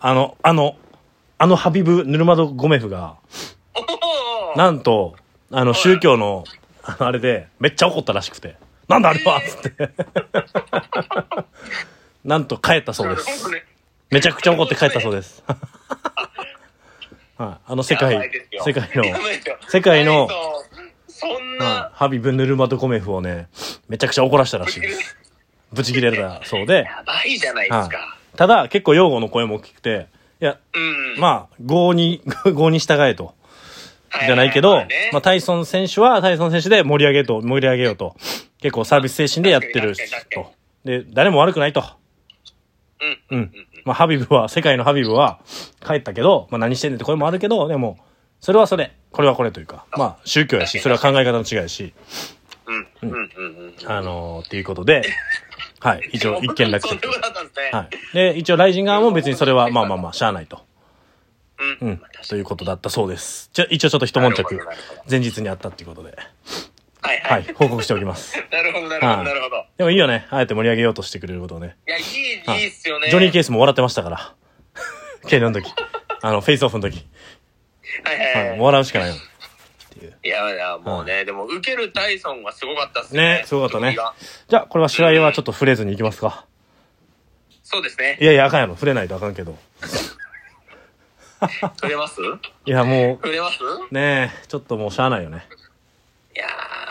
[0.00, 0.76] あの、あの、
[1.38, 3.16] あのハビブ・ヌルマド・ゴメフが、
[4.56, 5.14] なんと、
[5.50, 6.44] あの、宗教の、
[6.82, 8.56] あのあれで、めっちゃ怒ったらしくて。
[8.88, 9.90] なんだあれはつって。
[12.24, 13.26] なんと帰ったそうです。
[14.12, 15.42] めちゃくちゃ怒って帰ったそうです。
[17.38, 17.72] はい。
[17.72, 18.30] あの世界
[18.64, 19.04] 世界の、
[19.68, 20.36] 世界のはい
[21.08, 23.48] そんはいな、ハビブ・ヌルマドコメフをね、
[23.88, 25.16] めちゃくちゃ怒らしたらしいです。
[25.72, 26.84] ブチ切れたそうで。
[26.84, 28.18] やばいじゃないですか。
[28.36, 30.08] ただ、結構擁護の声も大きくて、
[30.42, 31.18] いや、うん。
[31.18, 32.20] まあ、合に、
[32.52, 33.34] 合に従えと。
[34.10, 38.14] あじゃないけど、ねまあ、タイソン選手はタイソン選手で盛り上げと、盛り上げようと。
[38.60, 39.94] 結構サービス精神でやってる
[40.34, 40.52] と。
[40.84, 41.82] で、誰も悪くないと。
[43.00, 43.18] うん。
[43.30, 43.71] うんうん。
[43.84, 45.40] まあ、ハビブは、世界のハビブは
[45.84, 47.98] 帰ったけど、まあ、何してんねんって声もあるけど、でも、
[48.40, 51.92] それはそれ、これはこれというか、まあ、宗教やし、それは考え方の違いやし、
[52.66, 52.88] うん。
[53.02, 53.10] うん。
[53.10, 53.26] うん。
[53.26, 53.26] う
[53.70, 53.74] ん。
[53.86, 55.02] あのーっていうことで、
[55.80, 56.96] はい、一応、一件落着。
[57.72, 58.14] はい。
[58.14, 60.64] で、一応、ライジン側も別にそれは、まあまあまあ、しゃあないと。
[61.80, 61.88] うん。
[61.88, 62.02] うん。
[62.28, 63.50] ということだったそうです。
[63.52, 66.16] じゃ、一応ちょっと一悶着なるほどなるほど、前日にあったっていうことで、
[67.02, 67.52] はいははいい、。
[67.54, 68.36] 報告しておきます。
[68.50, 69.66] なるほど、なるほど、はいなるほど。
[69.76, 70.26] でもいいよね。
[70.30, 71.76] あえて盛り上げようとしてくれることをね。
[71.86, 72.04] いや、いい、
[72.46, 73.10] はいいいっすよね。
[73.10, 74.34] ジョニー・ケースも笑ってましたから。
[75.28, 75.72] ケイの時。
[76.22, 77.04] あの、フェイスオフの時。
[78.04, 78.48] はいはい。
[78.50, 79.14] はい笑うしかないよ。
[79.14, 79.18] っ
[79.98, 83.96] ていや、いや、もうね、でも、受けるタイソンはすごかったっすよねすごかったね
[84.48, 86.46] じゃあ、これは試合はちょっと触れずにいきますか。
[87.64, 88.24] そうですねい。
[88.24, 88.74] やいや、あかんやろ。
[88.74, 89.58] 触れないとあかんけど。
[91.42, 92.20] 触れます？
[92.66, 93.58] いや、も触れます？
[93.64, 95.46] う、ねえ、ちょっともうしゃあないよね。
[96.36, 96.81] いやー。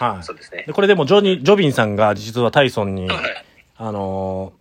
[0.00, 0.72] はいそうですねで。
[0.72, 3.44] これでもジョニー、ジョビンさんが実はタイソンに、はい。
[3.76, 4.60] あのー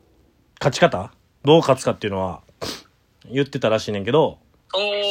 [0.62, 1.12] 勝ち方？
[1.45, 2.41] どう勝つかっていうのは
[3.32, 4.39] 言ってたらしいねんけど、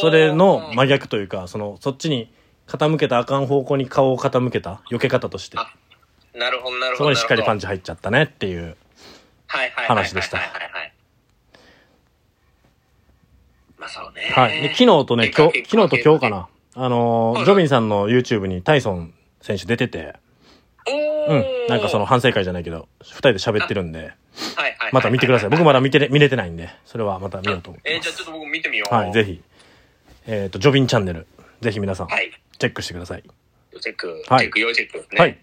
[0.02, 2.30] それの真逆というか、その、そっちに
[2.66, 5.72] 傾けたらあかん方向に顔を傾けた、避け方として、あ
[6.34, 6.96] なるほど、なるほど。
[6.98, 7.62] そこにしっかりパンチ。
[7.62, 8.76] チ入っちゃったねっていう。
[9.46, 9.86] はいはいはい。
[9.86, 10.92] 話でしたはいはいはい。
[13.78, 14.30] まあそうね。
[14.34, 14.60] はい。
[14.60, 16.30] で昨日とね、今日、昨日と今日か。
[16.30, 16.48] な。
[16.74, 19.14] あのーはいジョビンさんの YouTube にタイソン
[19.48, 20.14] 選手出てて、
[20.86, 21.44] うん。
[21.68, 24.92] なんかその、反省会じゃないけど、二人で喋ってるんで、はいはいはい。
[24.92, 25.50] また見てください。
[25.50, 28.18] 僕まだ見てれ、見れてないんで、それはまた見ようと思いえー、じゃあます。
[28.18, 28.94] ちょっと僕見てみよう。
[28.94, 29.40] はい、ぜひ。
[30.26, 31.26] えっと、ジョビンチャンネル、
[31.62, 32.30] ぜひ皆さん、はい。
[32.58, 33.22] チェックしてください。
[33.80, 34.22] チェック。
[34.28, 35.18] はいチェック、要チェックですね。
[35.18, 35.38] はい。。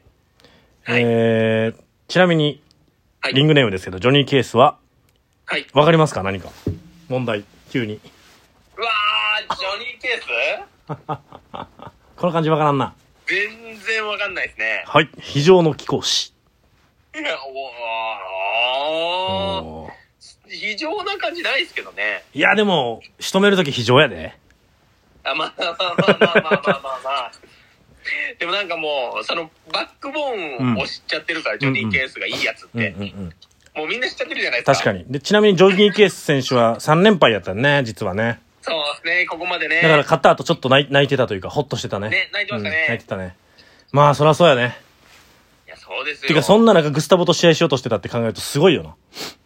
[0.84, 2.62] はいえー、ちなみに、
[3.22, 3.34] はい。
[3.34, 4.78] リングネームですけど、ジョニー・ケースは、
[5.48, 5.65] はい。
[5.74, 6.22] わかりますか？
[6.22, 6.50] 何か。
[7.10, 8.00] 問題、急に。
[8.78, 10.26] うわー、ジョニーケース？
[12.15, 12.94] この感じわからんな。
[13.28, 14.84] 全然わかんないですね。
[14.86, 15.10] はい。
[15.20, 16.34] 非常の貴公子。
[17.16, 17.50] いや、お
[19.84, 19.92] おー
[20.48, 22.24] 非常な感じないですけどね。
[22.34, 24.38] いや、でも、仕留めるとき非常やで。
[25.24, 27.32] あ、まあまあまあまあまあまあまあ、
[28.40, 32.90] でもなんかもう、その、バックボーンを知っちゃってるから、ジョニー・ケースがいいやつって。
[32.90, 33.34] うん。
[33.76, 34.74] もうみんな知っちゃってるじゃないですか。
[34.74, 35.06] 確かに。
[35.10, 38.40] で、ちなみにジョギー・ケース選手は3連敗やったね、実はね。
[38.65, 39.82] そうですね、ここまでね。
[39.82, 42.10] だから勝った後ちょっと泣いてたというか、ほっとしてたね。
[42.10, 43.36] ね泣いてましたねうん泣いてたね。
[43.91, 44.75] まあ、そりゃそうやね。
[45.67, 46.30] いや、そうですよ。
[46.30, 48.95] てか、そんな中グスタボと試合しようとしてたって考えるとすごいよな。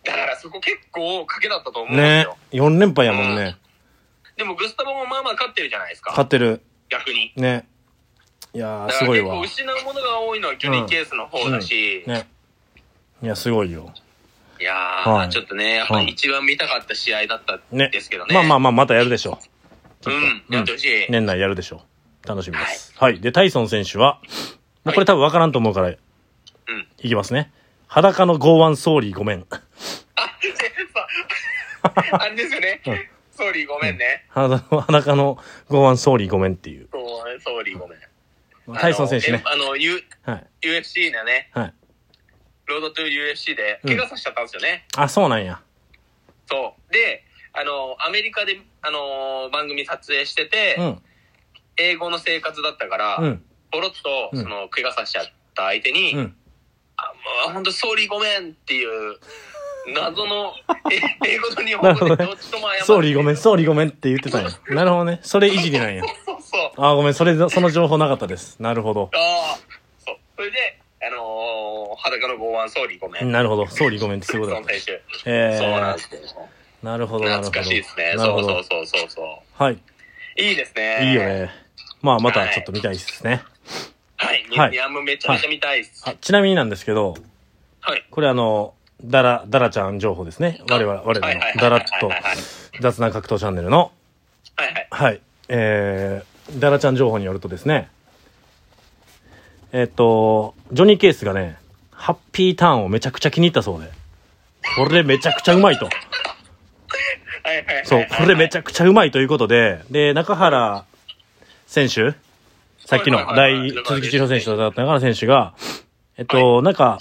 [0.06, 2.38] だからそこ結構賭けだったと思うねよ。
[2.52, 3.58] 4連敗やもんね。
[4.38, 6.12] でもグスタボもまあまあ勝ってるじゃないですか。
[6.12, 6.62] 勝ってる。
[6.90, 7.34] 逆に。
[7.36, 7.68] ね。
[8.54, 9.40] いやすごいわ。
[9.42, 12.28] 失うものが多いのはジョニー・ケースの方だし、ね。
[13.22, 13.94] いや、すごいよ。
[14.60, 17.90] いやー、はいちょっとね、やっぱり一番見たかった試合だったんね。
[17.92, 18.34] ですけどね。
[18.34, 19.40] まあまあまあ、またやるでしょ
[20.06, 20.10] う。
[20.10, 21.08] うん、やってほしい。
[21.10, 21.84] 年内やるでしょ
[22.26, 22.28] う。
[22.28, 22.94] 楽しみです。
[22.98, 23.20] はい。
[23.20, 24.20] で、タイソン選手は、
[24.84, 25.98] もうこれ多分わからんと思うから、うん。
[26.98, 27.52] いきますね。
[27.88, 29.46] 裸の剛腕総理ごめん。
[29.50, 29.56] あ、
[31.82, 32.18] そう。
[32.18, 32.82] あれですよね。
[32.86, 34.26] うん sorry ごめんね。
[34.28, 35.38] 裸の裸の
[35.70, 36.90] 剛腕 sorry ごめんっていう。
[36.92, 38.00] そう sorry ごめん。
[38.78, 39.56] タイソン選手ねあ。
[39.56, 40.48] の、あの U、はい。
[40.62, 41.74] UFC のね、はい。
[42.70, 44.86] Road to UFC で怪我させちゃったんですよね。
[44.96, 45.62] あ、そうなんや。
[46.48, 46.94] そう。
[46.94, 51.02] で、あの、アメリカで、あの、番組撮影してて、うん。
[51.78, 53.44] 英語の生活だったから、うん。
[53.72, 56.36] ポロッと、うんその、怪我させちゃった相手に、うん。
[56.98, 57.14] あ、
[57.48, 59.18] もう、ほんと、ソーリーごめんっていう、
[59.94, 60.54] 謎の、
[60.92, 62.86] え英語と日本語でどっちとも謝る。
[62.86, 64.50] 総理ごめん、総理ごめんって言ってたんや。
[64.70, 65.20] なるほどね。
[65.24, 66.04] それいじりなんや。
[66.26, 66.86] そうそうそう。
[66.86, 68.62] あ、ごめん、それ、その情報なかったです。
[68.62, 69.10] なるほど。
[69.14, 69.18] あ
[69.56, 69.60] あ、
[70.00, 70.18] そう。
[70.36, 73.32] それで、あのー、裸の剛腕総理ごめん。
[73.32, 73.68] なるほど。
[73.68, 75.02] 総理ごめんってそういうこと だ選手。
[75.26, 76.50] えそうなんーで、すよ。
[76.84, 77.50] なるほど、なるほど。
[77.50, 78.14] 懐かしいですね。
[78.18, 79.64] そうそうそうそうそう。
[79.64, 79.78] はい。
[80.38, 81.10] いいですね。
[81.10, 81.22] いいよ。
[81.24, 81.50] ね。
[82.02, 83.44] まあ、またちょっと見たいですね。
[84.18, 84.46] はい。
[84.50, 86.04] はいいや、もうめちゃめちゃ見たいっす。
[86.06, 87.16] あ、ちなみになんですけど、
[87.82, 88.06] はい。
[88.12, 90.62] これあの、ダラ、ダラちゃん情報ですね。
[90.70, 92.38] 我々、我々のはいはいはいダラッとはいはい
[92.82, 93.92] 雑な格闘チャンネルの、
[94.56, 94.88] はいはい。
[94.90, 95.22] はい。
[95.50, 97.90] えー、ダラちゃん情報によるとですね、
[99.72, 101.58] えっ、と、ジョニー・ケースがね、
[101.92, 103.90] ハッピーターンをめちゃくちゃ気に入ったそうで、
[104.76, 105.90] これめちゃくちゃうまいと。
[107.84, 108.60] そう、これめちゃ。
[108.60, 110.86] ゃくちゃうまいということで、で、中原
[111.68, 112.14] 選手
[112.86, 115.54] さっきの大、鈴木千尋選手と戦った中野選手が、
[116.18, 117.00] えっと、なんか、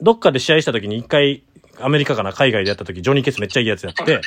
[0.00, 1.42] どっかで試合した時に一回、
[1.80, 4.20] アメリカかな、海外でやった時、ジョニー・ケースめっちゃいいやつやって、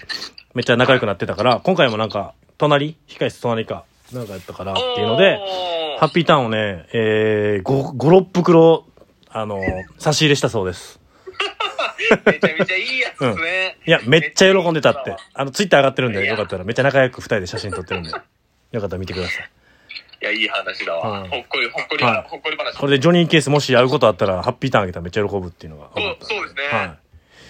[0.54, 5.40] めっちゃ仲良くなってたから、今回もなんか、隣控室隣か、なんかやったからっていうので、
[6.00, 8.86] ハッピーターンをね、えー、5、5、6袋、
[9.28, 9.60] あの、
[9.98, 10.98] 差し入れしたそうです。
[12.26, 13.78] めちゃめちゃいいやつですね。
[13.86, 15.18] いや、めっちゃ喜んでたって。
[15.34, 18.16] あの、ツイッター上がってるんで、よかったら、めっちゃ仲良く二人で写真撮ってるんで、よ
[18.80, 19.50] かったら見てください。
[20.22, 21.24] いや、いい話だわ。
[21.24, 22.78] うんほっこり、ほっこり、はいほっこり話。
[22.78, 25.90] これでジョニー・ケースもし会うことあったら、ハッピーターンあげたらめっちゃ喜ぶっていうのが。
[25.94, 26.96] そうそうですねは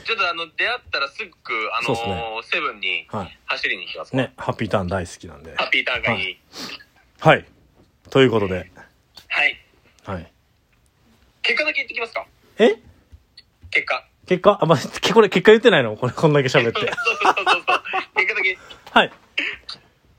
[0.06, 1.30] ちょっとあの、出会ったらすぐ、
[1.72, 3.08] あのー、セブンにい。
[3.10, 3.38] はい。
[3.46, 4.16] 走りに行きます。
[4.16, 5.56] ね、ハッピーターン大好きなんで。
[5.56, 6.40] ハッピーターンがいい。
[7.20, 7.46] はい。
[8.10, 8.72] ということで、
[9.28, 9.58] はい。
[10.06, 10.32] はい。
[11.44, 12.26] 結果だけ言ってきますか？
[12.58, 12.76] え？
[13.72, 14.06] 結果。
[14.26, 14.58] 結果？
[14.62, 14.80] あ、まあ、
[15.14, 15.96] これ結果言ってないの？
[15.96, 16.80] これ、こんだけ喋って。
[16.82, 17.64] そうそうそうそう。
[18.16, 18.58] 結果だけ。
[18.92, 19.12] はい。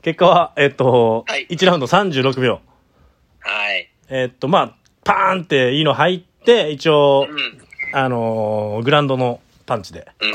[0.01, 2.61] 結果は、えっと、はい1ラウンド36秒。
[3.39, 3.89] はい。
[4.09, 7.61] えっと、まあ、パーンっていいの入って、一応う、ん。
[7.93, 10.31] あのーグラウンドのパンチで、うん。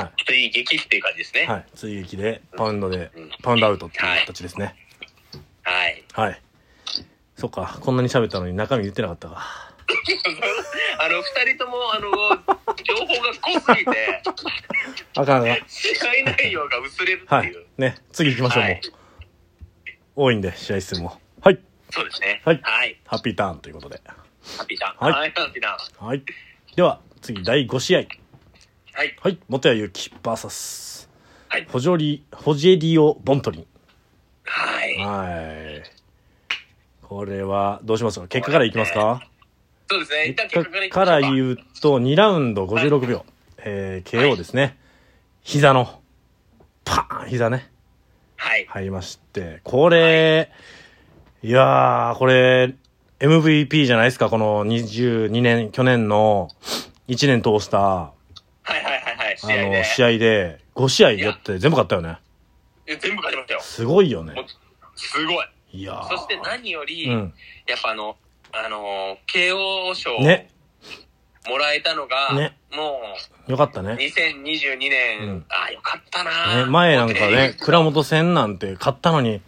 [0.00, 1.42] は追撃っていう感じですね。
[1.42, 1.46] い。
[1.46, 1.66] はい。
[1.74, 4.76] 追撃で、パウンドでうん、パウンドアウトっていう形ですね。
[5.64, 6.04] はい。
[6.12, 6.40] はい。
[7.42, 9.34] そっか、こんなに喋ったのに中身言ってなかったか。
[11.00, 12.08] あの、二人とも、あの、
[12.84, 14.22] 情報が濃すぎて、
[15.16, 15.64] あかんあかん。
[15.66, 17.66] 試合内容が薄れるってはいいう。。
[17.78, 20.22] ね、次行きましょう、はいもう。
[20.26, 21.20] 多いんで、試合数も。
[21.40, 21.58] はい。
[21.90, 22.42] そうですね。
[22.44, 23.00] はいはい。
[23.06, 24.00] ハッピーターンということで。
[24.06, 25.10] ハッピーターン。
[25.10, 25.32] はいはい。
[25.32, 26.06] ハッピーターン。
[26.06, 26.22] はい。
[26.76, 27.98] では、次、第5試合。
[27.98, 28.04] は
[29.02, 29.16] い。
[29.20, 29.38] はい。
[29.48, 31.08] 元谷祐希 VS、
[31.48, 31.66] はい。
[31.68, 33.66] ホジョリ、ホジェリオ・ボントリン。
[34.44, 34.96] はい。
[34.98, 36.01] はい。
[37.12, 38.26] これは、どうしますか？
[38.28, 39.26] 結果からいきますか？
[39.90, 40.26] そうですね。
[40.28, 41.20] 一旦結結果から。
[41.20, 43.24] 言うと、2ラウンド56秒。
[43.58, 44.78] えー、KO ですね。
[45.42, 46.00] 膝の、
[46.84, 47.70] パーン膝ね。
[48.36, 48.64] はい。
[48.68, 49.60] 入りまして。
[49.64, 50.50] これ、
[51.42, 52.74] いやー、これ、
[53.20, 56.48] MVP じゃないですか、この22年、去年の
[57.08, 58.12] 1年通した、は
[58.68, 59.38] いはいはいはい。
[59.38, 59.78] 試合あで。
[59.78, 62.18] の、試合で、5試合やって全部勝ったよね。
[62.88, 63.60] いや全部勝ちましたよ。
[63.60, 64.34] すごいよね。
[64.96, 65.46] すごい。
[65.72, 67.34] いやーそして何より、うん。
[67.66, 68.16] やっぱあの、
[68.52, 70.48] あのー、KO 賞をね。
[71.48, 73.00] もらえたのが、ねも
[73.48, 73.94] よかったう、ね。
[73.94, 79.40] 2022年、うんああ、よかったなね前なんかね、倉本戦なんて勝ったのに、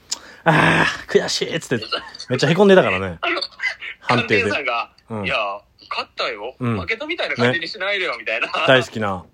[0.44, 1.84] あー、悔しいっつって、
[2.28, 3.18] めっちゃ凹んでたからね。
[4.00, 5.36] 判定でさんが、うんいや、
[5.88, 8.48] 勝ったよ、うん負けたみたいな感じにしないでよ、みたいな。
[8.66, 9.24] 大好きな、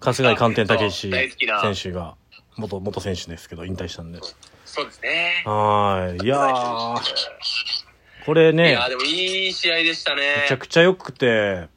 [0.00, 2.16] 春日井寒天武史そう大好きな選手が、
[2.56, 4.18] 元、元選手ですけど、引退したんで。
[4.74, 5.44] そうですね。
[5.46, 6.26] はーい。
[6.26, 7.00] いやー、
[8.26, 10.22] これいね、や、でもいい試合でしたね。
[10.42, 11.68] めちゃくちゃ良くて、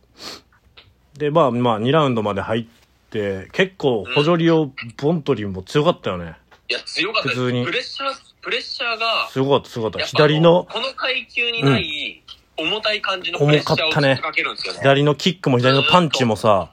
[1.16, 2.66] で、まあまあ、2ラウンドまで入っ
[3.12, 6.38] て、結構、補助リオ、ボントリーも強かったよね。
[6.70, 7.30] いや、強かった。
[7.30, 8.10] 普通にプレッシャー、
[8.42, 10.08] プレッシャーが、すごかった、すごかった。
[10.08, 12.24] 左の、この階級にない、
[12.58, 14.80] 重たい感じのプレッシャーを重かったねかけるんですよね。
[14.80, 16.72] 左のキックも左のパンチもさ、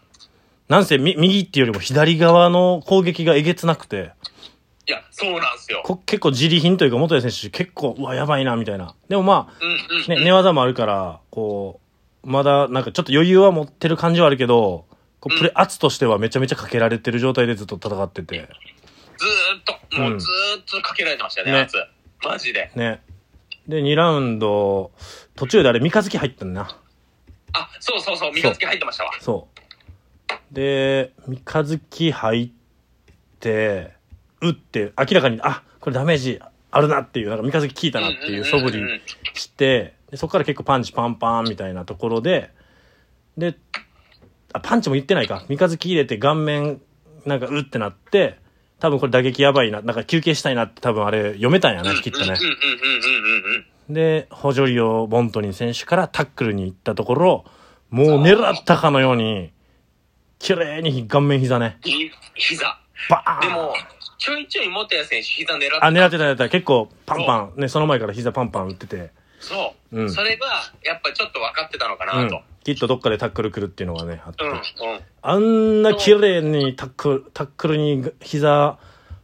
[0.69, 4.13] なんせみ右っていうよりも左側の攻撃がえげつなくて、
[4.87, 5.83] いや、そうなんですよ。
[5.85, 8.95] こ結構自利品というか元谷選手結構、うわ、やばいな、みたいな。
[9.09, 10.19] でもまうんうん、うあ、ん。
[10.19, 11.81] ね、寝技もあるから、こ
[12.23, 14.87] う、まだなんかちょっと余裕は持ってる感じはあるけど、
[15.21, 18.49] こうプレ、圧としてはめちゃめちゃかけられてる状態でずっと戦ってて、ずーっ
[19.91, 21.77] と、もうずーっとかけられてましたよね、ね圧。
[22.23, 22.71] マジで。
[22.75, 23.03] ね。
[23.67, 24.91] で、2ラウンド、
[25.37, 26.77] 途中であれ、三日月入ったんだな。
[27.55, 29.13] あ、そうそうそう、三日月入ってましたわ。
[29.21, 30.55] そう。
[30.55, 32.51] で、三日月入っ
[33.41, 33.94] て、
[34.49, 39.03] 打って、明らかに、あ、これダメージあるなっていう、なんか三日月効いたなっていう素振り
[39.35, 42.51] して、でそこから結構パンチパンパンみたいなところで、
[43.37, 43.57] で、
[44.53, 45.45] あ、パンチも言ってないか。
[45.49, 46.81] 三日月入れて顔面、
[47.27, 48.39] なんかうってなって、
[48.81, 52.35] 多分これ打撃やばいな、なんか休憩したいなって多分あれ読めたんやね、きっとね。
[53.89, 57.45] で、ホジョリオ・ボントニン選手からタックルに行ったところ、
[57.91, 59.53] もう狙ったかのように、
[60.39, 61.79] 綺麗に顔面膝ね。
[61.85, 62.79] い膝。
[63.09, 63.75] バーンでも、
[64.19, 66.49] ちょいちょい元谷選手膝狙ってあ、狙ってた狙ってた。
[66.49, 67.61] 結構パンパン。
[67.61, 69.11] ね、その前から膝パンパン打ってて。
[69.41, 70.47] そう、うんそれが、
[70.83, 72.37] やっぱちょっと分かってたのかうなと。
[72.37, 72.43] ん。
[72.65, 74.45] きっとどっかでタックル来るっていうのがね、あって。
[74.45, 74.61] うん、うん。
[75.23, 78.79] あんな綺麗にタックル、タックルに膝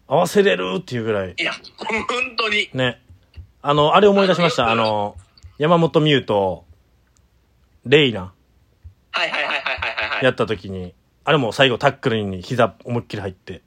[0.07, 1.35] 合わせれるっていうぐらい。
[1.39, 2.69] いや、本当に。
[2.75, 3.01] ね。
[3.63, 4.71] あの、あれ思い出しました。
[4.71, 5.17] あの、
[5.59, 6.65] 山本美優と、
[7.87, 8.33] レイナ
[9.13, 10.25] はいはいはいはいはいはい。
[10.25, 13.63] やった時に、あれも最後タックルに膝思いっきり入って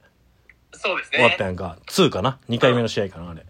[0.74, 1.20] そうですね。
[1.20, 1.78] 終わったやんか。
[1.88, 3.46] 2かな ?2 回目の試合かなあれ。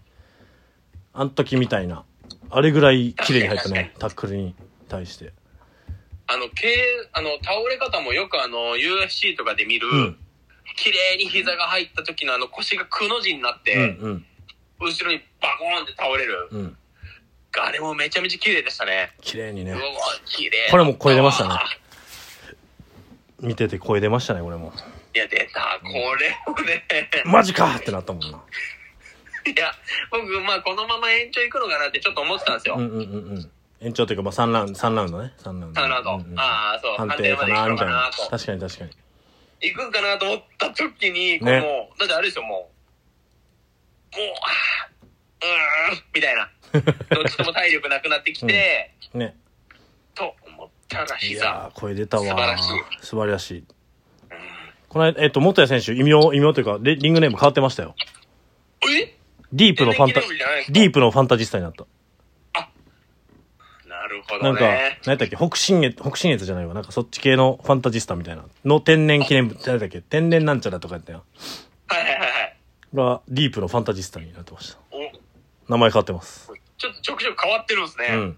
[1.12, 2.04] あん時みたいな。
[2.50, 3.94] あれぐらい綺麗に入ったね。
[3.98, 4.54] タックルに
[4.88, 5.32] 対して。
[6.26, 6.76] あの、け
[7.12, 10.16] あの、倒れ方もよくあの、UFC とかで見る、うん。
[10.76, 14.26] 綺麗に膝が入った時のあの腰がくの字になっうんて、うん。
[14.80, 16.48] 後ろにバコーンって倒れる。
[16.50, 16.76] うん。
[17.60, 19.12] あれもめちゃめちゃ綺麗でしたね。
[19.20, 19.76] 綺麗にね
[20.26, 20.68] 綺麗。
[20.70, 21.54] これも声出ましたね。
[23.40, 24.72] 見てて声出ましたねこれも
[25.14, 25.78] いや、出た。
[25.82, 26.84] これもね。
[27.24, 29.72] マジかってなったもんないや、
[30.10, 32.74] 僕、まあ、このまま延長行くのかなってちょっと思ってたんですよ。
[32.76, 33.50] うんうんうんうん
[33.80, 36.14] 延長というかまあ3ラウンド3ラウンドね3ラウンドサウナード。
[36.14, 36.96] うんうんああ、そう。
[36.96, 38.30] 判定か判定まで行くのなみたいなかなと。
[38.30, 38.90] 確かに確かに
[39.60, 42.70] 行くんかなと思った時に、こうねもう、だってあれですよ、も
[44.14, 46.50] う、もう、あーうーん、みたいな。
[47.14, 49.36] どっちとも体力なくなってきて、ね
[50.14, 51.44] と思ったらい膝。
[51.44, 52.70] やー声出たわ素晴らしい
[53.02, 53.64] 素晴らしい
[54.94, 57.94] この間えっと元谷選手異名異名というかレリングネーム変わってましたよ
[58.82, 59.18] え？
[59.52, 60.20] ディープのファンタ
[60.70, 61.84] ディープのファンタジスタになった
[63.86, 64.60] なるほなんか。
[64.60, 65.36] 何やったっけ？
[65.36, 66.74] 北信越、北信越じゃないわ。
[66.74, 68.44] なんかそっち系のファンタジスタみたいな。
[68.64, 70.02] の天然記念日、何やったっけ？
[70.02, 71.24] 天然なんちゃらとかやったよ。
[71.88, 72.56] はいはいはいはい。
[72.90, 74.78] これはディープのファンタジスタになってました。
[74.92, 75.10] お
[75.72, 76.52] 名前変わってます。
[76.76, 78.08] ちょっとちょくちょく変わってるんですね。
[78.12, 78.36] うん。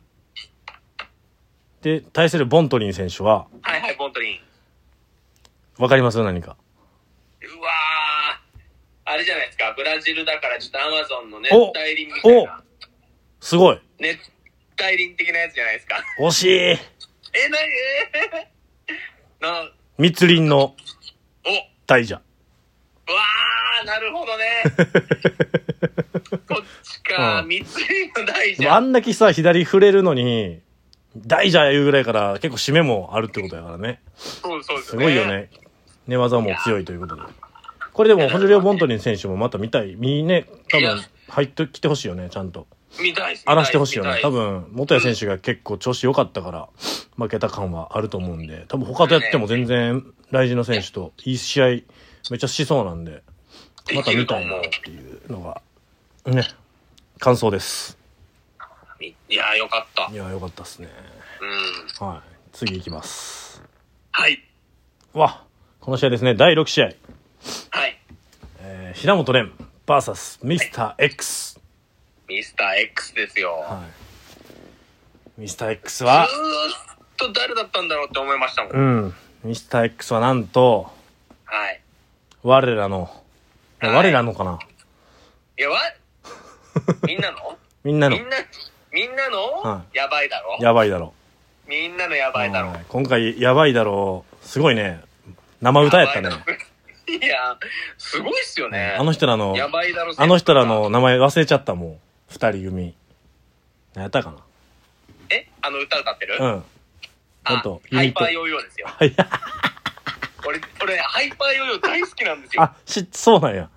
[1.83, 4.39] で、対するボントリン選手は、はいはい、ボントリン。
[5.79, 6.23] わかります？
[6.23, 6.57] 何か。
[7.43, 8.61] うわー。
[9.09, 9.73] あれじゃないですか。
[9.77, 12.63] ブラジルだからちょっとアマゾンの熱お帯林みたいな。
[13.41, 14.19] すごい熱
[14.81, 16.03] 帯林的なやつじゃないですか。
[16.21, 16.79] 惜しいえ、なに
[18.15, 18.49] え？
[19.41, 20.75] ー、な、密林の
[21.87, 22.15] 大蛇。
[22.15, 24.63] わー、なるほどね。
[26.49, 28.87] こっちか、うん三つ林の大でもあ蛇。
[28.89, 30.63] んだけさ、左触れるのに、
[31.17, 34.03] 大蛇言うぐらいから結構締めもあるってことやからね。
[34.17, 35.05] そうそうですすね。
[35.05, 35.51] ごいよね。
[36.07, 37.23] 寝技も強いということで。
[37.93, 39.97] これでも、ホジョリオ・ボントリン選手もまた見たい。
[39.97, 42.67] 見ね、多分、入ってきてほしいよね、ちゃんと。
[43.01, 43.43] 見たいっす。
[43.47, 44.21] 荒らしてほしいよね。
[44.23, 46.69] 多分、元谷選手が結構調子良かったから、
[47.17, 51.77] 負けた感はあると思うんで、多分他とやっても全然、ライジンの選手といい試合、め
[52.35, 53.23] っちゃしそうなんで、
[53.95, 55.63] また見たいなっていうのが、
[56.31, 56.47] ね、
[57.19, 57.97] 感想です。
[59.01, 60.13] みいやー、よかった。
[60.13, 60.89] いや、良かったっすね。
[62.01, 62.07] うん。
[62.07, 62.21] はい。
[62.53, 63.63] 次行きます。
[64.11, 64.43] はい。
[65.13, 65.46] わ、
[65.87, 66.87] この試合ですね、第6試合。
[66.87, 66.91] は
[67.87, 67.97] い。
[68.59, 69.53] えー、平本蓮
[69.87, 71.61] VS ミスター X。
[72.29, 73.53] ミスター X ですよ。
[73.53, 73.85] は
[75.39, 75.41] い。
[75.43, 76.29] ミスター X は、っ
[77.17, 78.73] と誰だったんだろうって思いましたもん。
[78.73, 79.15] うん。
[79.45, 80.91] ミスター X はなんと、
[81.45, 81.81] はい。
[82.43, 83.03] 我らの、
[83.79, 84.59] はい我らのかな？
[85.57, 85.79] いや、わ、
[87.07, 87.57] みんなの？
[87.85, 88.37] みんなのみ、んな、
[88.91, 90.59] みんなの、はやばいだろ？
[90.61, 91.15] やばいだろ。
[91.69, 94.45] みんなのやばいだろはい今回、やばいだろう。
[94.45, 95.06] すごいね。
[95.61, 96.37] 生歌やったねば。
[97.09, 97.57] いや、
[97.99, 98.97] すごいっすよね。
[98.99, 101.99] あの人らの、やばいだろあの人らの名前忘れちゃったもん。
[102.29, 102.95] 二人組。
[103.95, 104.35] 何やったか
[105.31, 105.49] え？
[105.63, 106.39] あの歌歌ってる？
[106.41, 106.47] な。
[106.47, 106.65] うん。
[107.45, 108.89] あほんとハイパーユヨーヨーですよ。
[108.89, 109.15] はい。
[110.47, 112.63] 俺、俺、ハイパーヨーヨー大好きなんですよ。
[112.63, 113.69] あ、し、そうなんや。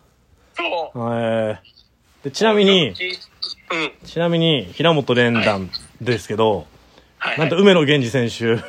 [0.56, 0.98] そう。
[0.98, 2.96] えー、でちなみに、うん。
[4.06, 5.70] ちなみに、平本連弾
[6.02, 6.68] ですけど、
[7.18, 7.40] はい、はい。
[7.40, 8.64] なんと梅野源氏選手、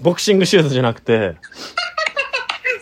[0.00, 1.36] ボクシングシューズじゃなくて、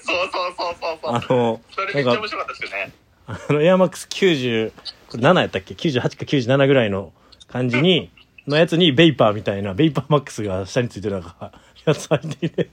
[0.04, 1.12] そうそうそうそうそう。
[1.12, 2.92] あの、それめっちゃ面白かったですよね。
[3.26, 4.72] あの、エアマックス90、
[5.10, 7.12] これ7やったっけ ?98 か97ぐらいの
[7.48, 8.10] 感じに、
[8.46, 11.52] のやつにベイパーみたいな、ベイパーマックスが下についてるなんか、
[11.84, 12.70] やつ入っていて、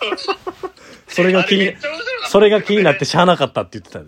[0.00, 0.70] そうそうそう。
[1.06, 4.06] それが気にあれめっちゃ面白かったそれが気になってしゃあなかったって言ってたで。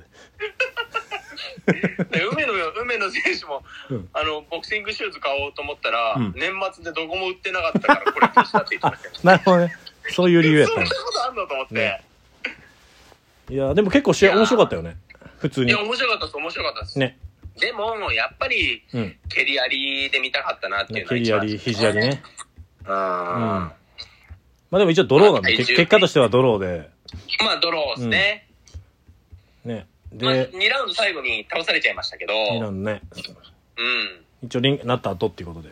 [2.11, 2.53] で梅野
[2.83, 9.75] 梅野選手も、うんあのボクシングシューズ買おうと思ったら、うん年末でどこも売ってなかったからこれ消したって言ってましたよ なるほどね。
[10.11, 11.01] そういう理由やっそんなたね。
[11.05, 12.03] ことあんのと思って、ね
[13.49, 14.97] いや、でも結構試合面白かったよね。
[15.39, 15.81] 普通にいや。
[15.81, 17.19] 面白かったです面白かったです、ね。
[17.59, 19.17] でもやっぱりうん。
[19.29, 22.23] 蹴りありで見たかったなっていうのが蹴りあり、肘ありね。
[22.87, 22.97] うん、うん。
[22.97, 23.77] ま
[24.71, 26.91] まあでも一応ドローなんで、まあけ結果としてはドローで、
[27.41, 28.49] あドローですね、
[29.65, 29.87] ね。
[30.21, 33.03] まあ、で、2ラウンド最後に倒されちゃいましたけど2ラウンドね。
[33.79, 35.71] うん一応リンなった後っていうことで。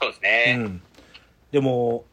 [0.00, 0.82] そうですね、うん。
[1.52, 2.04] でも、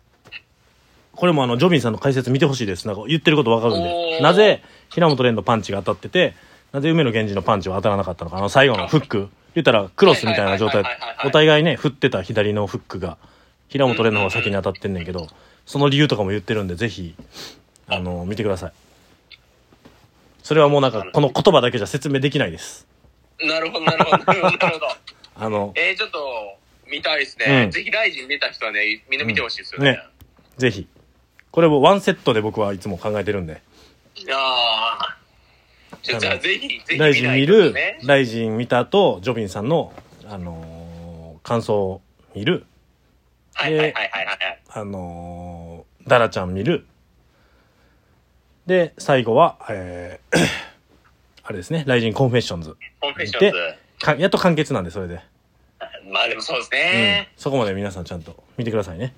[1.16, 2.88] これもあの、ジョビンさんの解説見てほしいです。
[2.88, 4.20] なんか言ってることわかるんおで。
[4.20, 6.34] ーなぜ、平本蓮のパンチが当たってて、
[6.72, 8.38] なぜ梅野源氏のパンチは当たらなかったのか。
[8.38, 9.30] あの、最後のフック。
[9.54, 10.84] 言ったら、クロスみたいな状態
[11.24, 13.18] お互いね、振ってた左のフックが、
[13.68, 15.28] 平本蓮の方が先に当たってんねんけど、
[15.66, 17.16] その理由とかも言ってるんで、ぜひ、
[17.88, 18.72] あの、見てください。
[20.44, 22.86] それはもうなんか、この言葉だけじゃ説明できないです。
[23.40, 24.58] なるほどなるほどなるほど。
[24.58, 24.88] なるほど
[25.36, 27.72] あの、えー、ちょっと見たいですね、うん。
[27.72, 30.00] ぜひライジン見た人はねみんな見てほしいですよね,、ね。
[30.58, 30.88] ぜひ。
[31.50, 33.62] これもワンセットで僕はいつも考えてるんで。
[34.16, 35.24] いやー。
[36.04, 39.94] じゃあじゃあぜひぜひライジン見とる、ねライジン見た後、ジョビンさんの、
[40.26, 42.02] あのー感想を
[42.34, 42.66] 見る、
[43.54, 44.60] はいはいはいはいはい。
[44.70, 46.86] あのーダラちゃん見る。
[48.66, 50.38] で、最後は、えー
[51.46, 53.58] あれですね、ライジン Confessions。Confessions
[54.00, 55.20] かやっと完結なんで、それで。
[56.10, 57.30] まあでもそうですうんね。。
[57.36, 59.14] そこまで皆さんちゃんと見てくださいね。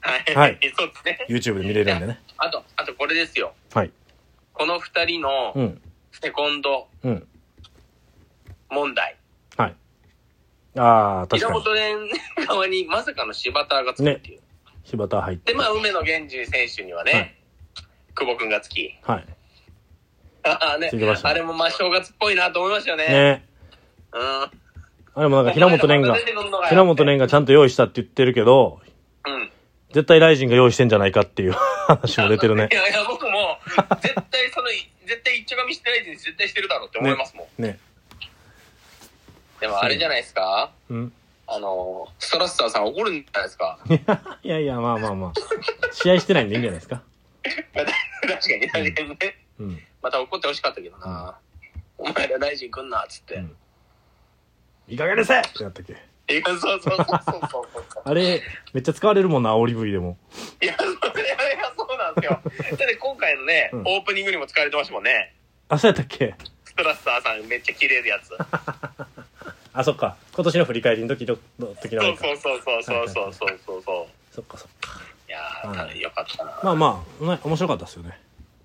[0.00, 0.34] はい。
[0.34, 1.26] はい そうですね。
[1.28, 2.20] YouTube で見れるんでね。
[2.38, 3.54] あと、あとこれですよ。
[3.72, 3.92] はい。
[4.52, 5.82] この二人のうん。
[6.10, 7.28] セコンドうん。
[8.68, 9.16] 問題。
[9.56, 9.74] はい。
[10.76, 11.60] ああ、確かに。
[11.60, 12.08] 源連
[12.48, 14.40] 側にまさかの柴田がつくっていう。
[14.84, 15.52] 柴田入って。
[15.52, 17.34] で、まあ、梅野源氏選手にはね、はい
[18.20, 18.94] 久保くんがつき。
[19.02, 19.24] はい。
[20.42, 20.90] ああね
[21.22, 23.06] あれもまあ正月っぽいなと思いましたよね。
[23.08, 23.44] ね
[24.12, 24.20] うん。
[24.22, 26.14] あれもなんか平本蓮が
[26.68, 28.80] 平本蓮がちゃんと用意したって言ってるけど、
[29.26, 29.50] うん。
[29.92, 31.52] 絶対ライジンが用意してんじゃないかっていう
[31.88, 32.74] 話も出てるねい。
[32.74, 33.58] やいや、僕も、
[34.00, 34.68] 絶対その、
[35.04, 37.62] 絶対一丁紙してない人に絶対してるだろうって思いますもん。
[37.62, 37.78] ね。
[39.60, 40.70] でもあれじゃないですか？
[40.88, 41.12] うん。
[41.48, 43.78] あの、ストラッサーさん怒るんじゃないですか？
[44.44, 45.32] いやいや、まあまあまあ。
[45.92, 47.02] 試合してないんでいいんじゃないですか？
[47.42, 49.36] 確かに、確かにね。
[49.58, 49.82] うん。
[50.02, 51.38] また怒ってほしかったけどな。
[51.98, 53.34] お前ら大臣来んな、っつって。
[53.36, 53.56] うん
[54.88, 55.92] いい加減ですってなったっけ
[56.34, 58.02] いや、そうそうそうそうそう。
[58.04, 60.18] あれ、めっちゃ使われるもんな、煽り V でも。
[60.60, 62.76] いや、それはそうなんですよ。
[62.76, 65.32] だって今回のね、うんオープニングにも使われてましたもんね。
[65.68, 66.34] あ、そうやったっけ？
[66.64, 68.32] ストラッサーさんめっちゃ綺麗なやつ。
[69.72, 70.16] あ、そっか。
[70.34, 71.36] 今年の振り返りの時の
[71.80, 74.34] 時のそうそうそうそうそうそうそうそう。
[74.34, 75.00] そっかそっか。
[75.30, 76.58] いやー、はいよかったな。
[76.64, 78.18] まあまあ、ね、面白かったですよね。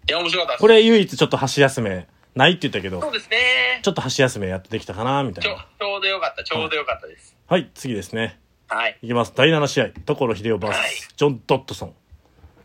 [0.10, 3.80] いや、面白かったですこれ唯一ちょっと箸休め、ないって言ったけど、そうですね。
[3.84, 7.36] ちょっと箸休めやってできたかな、みたちょいな。、ちょうどよかった、ちょうどよかったです。
[7.46, 8.40] はい、次ですね。
[8.68, 8.98] はい。
[9.04, 9.34] いきます。
[9.36, 9.90] 第7試合。
[10.08, 11.94] 所秀夫 VS、はいジョン・ドットソン。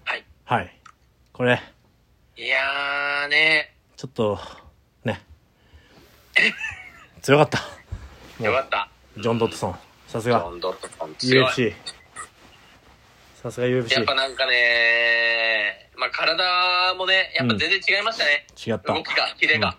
[0.04, 0.24] はい。
[0.44, 0.80] はい。
[1.34, 1.60] これ、
[2.38, 4.40] いやーね、ちょっと、
[5.04, 5.20] ね。
[7.20, 7.58] 強かった。
[8.42, 8.88] よかった。
[9.18, 9.78] ジョン・ドットソン。
[10.08, 10.38] さすが。
[10.38, 11.46] ジョン・ドットソン強い。
[11.46, 11.74] UFC。
[13.42, 14.04] さすがや UFC っ。
[14.04, 18.46] ぱなんかね、まあ体もね、やっぱ全然違いましたね。
[18.54, 18.92] 違った。
[18.92, 19.76] 動きが、キレが。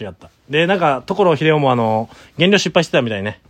[0.00, 0.30] 違った。
[0.50, 3.40] で、なんか、所秀夫もあの、減量失敗してたみたいね。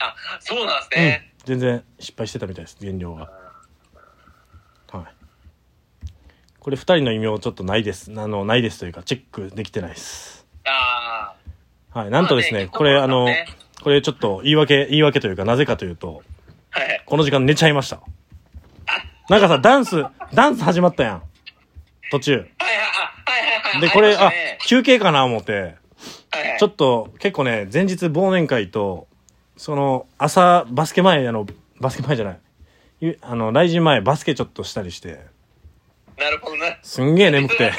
[0.00, 1.32] あ、そうなんですうんね。。
[1.44, 3.30] 全然失敗してたみたいです、減量が。
[4.90, 5.04] はい。
[6.58, 8.10] これ二人の異名ちょっとないです。
[8.16, 10.44] あの、ないですというか、チェックできてないです。
[10.64, 11.34] あ
[11.90, 12.10] はい。
[12.10, 13.28] なんとですね、まあねこれあの
[13.82, 16.80] これちょっと言い訳、言い訳というか、なぜかというと、ー。
[16.80, 17.02] はい。
[17.06, 18.00] この時間寝ちゃいました。
[19.30, 20.04] なんかさ、ダンス、
[20.34, 21.22] ダンス始まったやん。
[22.10, 22.32] 途中。
[22.32, 23.80] はいはいはい。
[23.80, 24.32] で、これ、あ
[24.66, 25.76] 休憩かな思って、
[26.58, 29.06] ちょっと、結構ね、前日忘年会と、
[29.56, 31.46] その、朝、バスケ前、あの、
[31.80, 32.40] バスケ前じゃない。
[32.98, 35.20] ゆあの、来陣前、バスケちょっとしたりして、
[36.18, 36.80] なるほどね。
[36.82, 37.72] すんげえ眠くて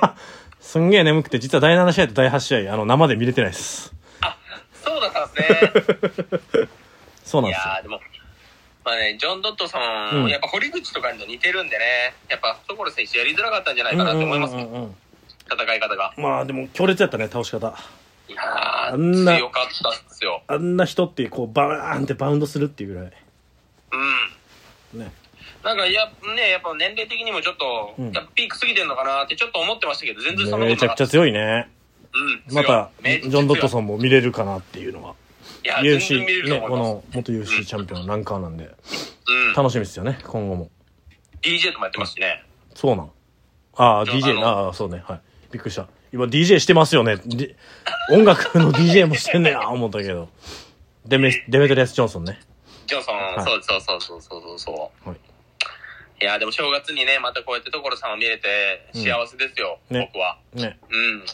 [0.60, 3.92] すんげえ眠くて、実は第7試合と第8試合、あの、生で見れてないです。
[4.82, 6.20] そうだったんです
[6.56, 6.68] ね。
[7.22, 7.80] そうなんですよいや。
[7.80, 8.00] ーでも、
[8.86, 10.28] まあね、ジョン・ドットソン、うん。
[10.28, 14.94] やっぱ堀口とかにも似てるんでね、やっぱ所選手やりづらかったんじゃないかなと思いますもん、うんうんうんうん。
[15.52, 16.14] 戦い方が。
[16.16, 17.76] まあでも強烈やったね倒し方。
[18.28, 20.40] いやーあんな強かったっすよ。
[20.46, 23.12] あんな人ってこうバーンってバウンドするっていうぐらい。
[24.94, 25.00] うん。
[25.00, 25.10] ね。
[25.64, 26.06] なんか、や、
[26.36, 28.12] ね、やっぱ年齢的にもちょっと、うん。
[28.12, 30.84] やっぱピーク過ぎてんのかなってちょっと思ってましたけど、全然そんなことなかった。
[30.84, 31.68] めちゃくちゃ強いね。
[32.48, 32.54] うん。
[32.54, 35.16] またジョン・ドットソンも見れるかなっていうのは
[35.66, 36.76] るとねこ。
[36.76, 38.64] の元 UFC チャンピオンのランカーなんで。
[38.66, 39.54] うん。
[39.54, 40.70] 楽しみですよね今後も。
[41.42, 42.44] DJ ともやってますしね。
[42.74, 43.10] そうなん。
[43.76, 45.20] ああ DJ あああそうねはい。
[45.52, 45.88] びっくりした。
[46.12, 47.16] 今 DJ してますよね。
[47.16, 47.56] で
[48.10, 50.28] 音楽の DJ もしてんねや思ったけど。
[51.06, 52.40] デメデメトリアス・ジョンソンね。
[52.86, 53.44] ジョンソン、い。
[53.44, 55.08] そうそうそうそうそうそう。
[55.08, 55.18] はい。
[56.22, 60.10] いや、でも正月にね、またこうやって所さんを見れて幸せですよ、うんね。
[60.12, 60.38] 僕は。
[60.54, 60.78] ね。
[60.90, 61.24] うん。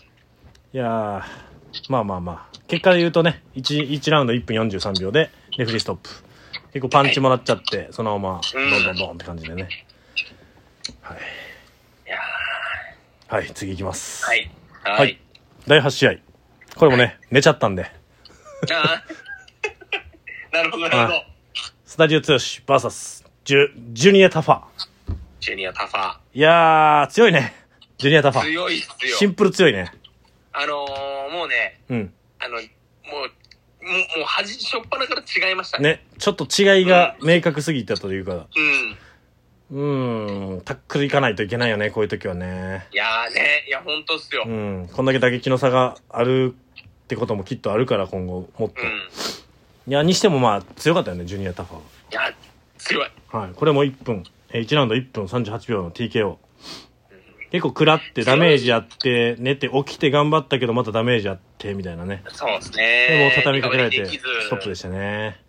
[0.75, 1.23] いやー
[1.89, 6.09] まあまあまあ結果で言うとね 1, 1ラウンド1分43秒でレフェリーストップ。
[6.73, 8.71] 結構パンチもらっちゃって、そのままうん。
[8.71, 9.69] どんどんどんって感じでね。
[11.03, 11.19] はい、
[12.07, 12.17] いや
[13.29, 14.25] はい、次いきます。
[14.25, 14.51] ーはい。
[14.85, 14.99] はい。
[15.01, 15.21] はい。
[15.67, 16.15] 第8試合。
[16.75, 17.83] これもね、寝ちゃったんで。
[17.83, 20.57] あー。
[20.57, 21.13] なるほど、なるほど。
[21.13, 21.27] は。
[21.85, 24.63] スタジオ剛 VS ジュジュニアタファ。
[25.41, 26.17] ジュニアタファ。
[26.33, 27.53] いやー強いね。
[27.99, 28.41] ジュニアタフー。
[28.41, 28.45] ァ。
[28.45, 29.17] 強いっすよ。
[29.19, 29.93] シンプル強いね。
[30.55, 32.15] あのー、もうね、うん
[32.45, 32.67] あの、もう、も
[33.25, 35.91] う、もう、はじ、しょっぱなから違いましたね。
[35.91, 38.97] ねちょっと違いが明確すぎたというかうん。
[39.71, 44.45] うーんタックルいかないといけないよねこういう時はねいやーね、いや、ほんとっすよ。
[44.47, 44.83] ううん。
[44.83, 46.55] ん、こんだけ打撃の差がある
[47.05, 51.81] ってこともきっとあるから今後もっと、いやにしてもまあ強かったよねジュニアタファい
[52.11, 52.21] や、
[52.79, 53.11] 強い。
[53.31, 56.37] ははいこれも1分えー1ラウンド1分38秒の TKO
[57.53, 63.07] 結構食らってダメージあって寝て起きて頑張ったけどまたダメージあってみたいなねそうですね。
[63.11, 65.43] でも畳みかけられてストップでしたね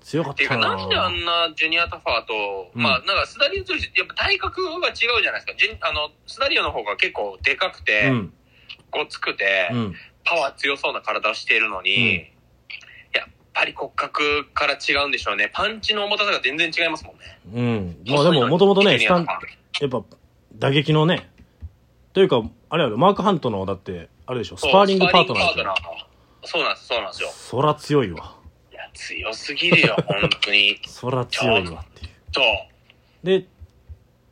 [0.00, 5.54] 強かったななんであんなジュニアタファーと、うんまあ、なんか、スダリオとやっぱ体格が違うじゃないですか。
[5.56, 8.32] ジュンあの、スダリオの方が結構でかくて、うん
[8.90, 9.94] ごつくて、うん
[10.26, 12.30] パワー強そうな体をしているのに、
[13.12, 15.50] や、ぱり骨格から違うんでしょうね。
[15.52, 17.38] パンチの重たさが全然違いますもんね。
[17.54, 17.96] うん。
[18.06, 20.02] まあでも、もともとね、スタン、やっぱ、
[20.56, 21.30] 打撃のね、
[22.12, 25.64] というか、あれやろ、マーク・ハントの、だって、あれでしょ、スパーリングパートナーで
[26.44, 27.28] そうなんです、そうなんですよ。
[27.30, 28.36] そら強いわ。
[28.72, 30.78] いや、強すぎるよ、 本当に。
[30.86, 32.10] そら強いわっていう。
[32.32, 33.26] そう。
[33.26, 33.46] で、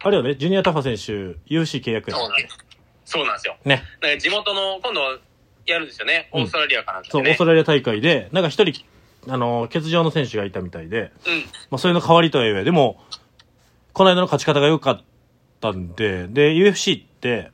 [0.01, 2.59] あれよね、ジュニア・タファ選手、UFC 契約やそうなんです。
[3.05, 3.57] そうなんですよ。
[3.65, 3.83] ね。
[4.01, 5.19] なんか地元の、今度、
[5.67, 6.29] やるんですよね。
[6.33, 7.31] うんオーストラリアかなんかそう、でね。
[7.31, 8.85] オーストラリア大会で、なんか一人、
[9.29, 11.41] あの、欠場の選手がいたみたいで、うん。
[11.71, 13.03] まあ、それの代わりとはいえ、でも、
[13.93, 15.03] この間の勝ち方が良かっ
[15.63, 17.53] たんで、で、UFC って、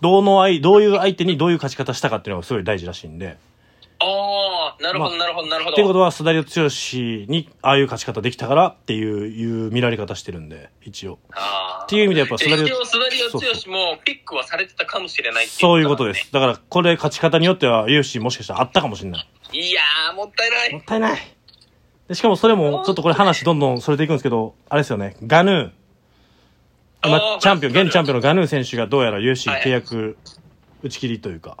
[0.00, 3.36] どの相、どういう相手にどういう勝ち方したかっていうのがすごい大事らしいんで、
[4.04, 5.74] ああ、なるほど、なるほど、なるほど。
[5.74, 6.48] っていうことは、スダリオ剛
[7.28, 11.18] に、ああいう勝ち方できたからっていう、いう見られ方してるんで、一応。
[11.84, 16.32] っていう意味でやっぱじゃあスダリオ一応、スダリオそう剛もピックはされてたかもしれないいうそういうことでねす。
[16.32, 19.28] だから、これ勝ち方によっては、UFC もしかしたらあったかもしれない。
[19.52, 20.72] いやー、もったいない。
[20.72, 21.20] もったいない。
[22.08, 25.81] で、しかもそれも、ちょっとこれ話どんどんそれていくんですけど、あれですよね、ガヌー。
[27.04, 30.16] 今あー、チャンピオン、現チャンピオンのガヌー選手がどうやらは UFC い契約
[30.82, 31.56] 打ち切りというか、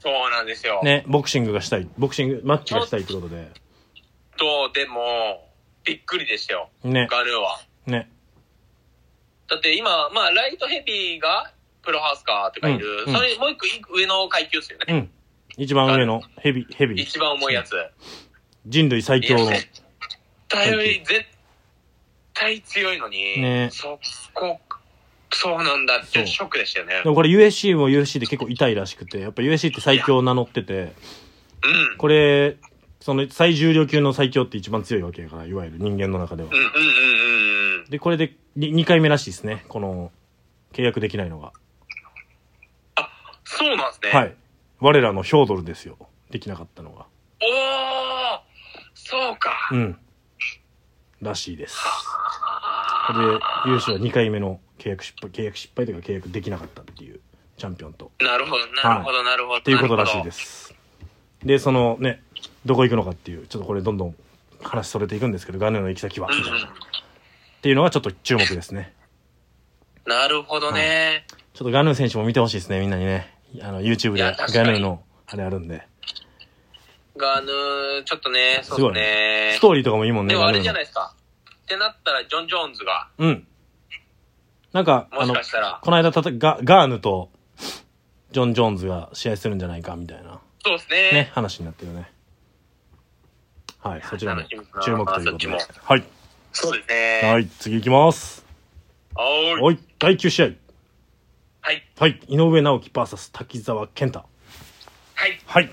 [0.00, 0.80] そうなんですよ。
[0.82, 3.50] ね、ボクシングがしたい、ボクシング、マッチがしたいってことで、
[4.36, 5.48] と、でも、
[5.84, 6.70] びっくりでしたよ。
[6.84, 7.60] ね、ガルーは。
[7.86, 8.10] ね、
[9.48, 13.04] だって今、まあ、ライトヘビーがプロハウスカーとかいる。
[13.06, 14.86] うんうんそれ、もう一個上の階級ですよね。
[14.88, 15.10] うん。
[15.56, 17.72] 一番上のヘビ、ヘビ、一番重いやつ。
[18.66, 19.68] 人類最強の絶
[20.48, 21.24] 対、絶
[22.34, 23.98] 対強いのに、ねそ
[24.34, 24.60] こ、
[25.30, 27.08] そうなんだってショックでしたよねで。
[27.08, 30.92] もこれ USC も USC で結構痛いらしくて、やっぱ USC って最強を名乗ってて、
[31.62, 31.96] うん。
[31.98, 32.56] これ、
[33.00, 36.56] その最重量級の最強って一番強いわけやから、いわゆる人間の中ではうん。
[36.56, 37.90] うんうんうんうん。
[37.90, 39.64] で、これで 2, 回目らしいですね。
[39.68, 40.10] この、
[40.72, 41.52] 契約できないのが。
[43.44, 44.10] そうなんですね。
[44.10, 44.34] はい。
[44.80, 45.96] 我らのヒョードルですよ。
[46.30, 47.06] できなかったのが。
[47.40, 48.40] おー
[48.94, 49.52] そうか。
[49.72, 49.98] うん。
[51.22, 51.78] らしいです。
[53.06, 53.24] これで、
[53.66, 57.20] 優勝は2回目の契約失敗、契約失敗というか契約できなかったっていう
[57.56, 58.12] チャンピオンと。
[58.20, 59.58] なるほど、なるほど、なるほど。
[59.58, 60.74] っっていうことらしいです。
[61.44, 62.22] で、そのね、
[62.64, 64.14] どこ行くのかっていう、ちょっとこれどんどん
[64.62, 66.58] 話それていくんですけど、ガネの行き先は、うんみたいな。
[66.66, 66.70] っ
[67.62, 68.94] ていうのがちょっと注目ですね。
[70.04, 71.26] なるほどね。
[71.54, 73.34] ちょっとガヌー選手も見てほしいですね、みんなにね。
[73.62, 75.86] あの、YouTube でガヌーの、あれあるんで。
[77.16, 79.60] ガヌー、ちょっとね、そうですねス。
[79.60, 81.14] トーリーとかもいいもんね、でもあれじゃないですか。
[81.62, 83.46] ってなったら、ジョン・ジョーンズが、うん。
[84.76, 85.50] なんか、あの、かし
[85.80, 87.30] この間たたガ、ガーヌと、
[88.30, 91.12] ジョン・ジョーンズが試合するんじゃないか、みたいな、そうですね。
[91.12, 92.12] ね、話になってるね。
[93.80, 94.42] はい、そちらも
[94.84, 95.48] 注目ということで。
[95.82, 96.04] はい。
[96.52, 97.20] そうですね。
[97.24, 98.44] はい、次行きます。
[99.14, 99.62] はーい。
[99.62, 100.46] はい、第9試合。
[101.62, 101.86] はい。
[101.98, 104.18] はい、井上直樹 VS 滝沢健太。
[104.18, 105.40] はい。
[105.46, 105.70] はい、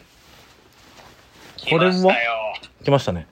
[1.57, 2.53] 来ましたよ。
[2.85, 3.27] 来ましたね。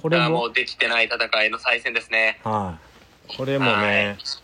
[0.00, 2.38] これももう、できてない戦いの再戦ですね。
[2.44, 2.78] は
[3.28, 3.36] い。
[3.36, 4.43] これもはねい、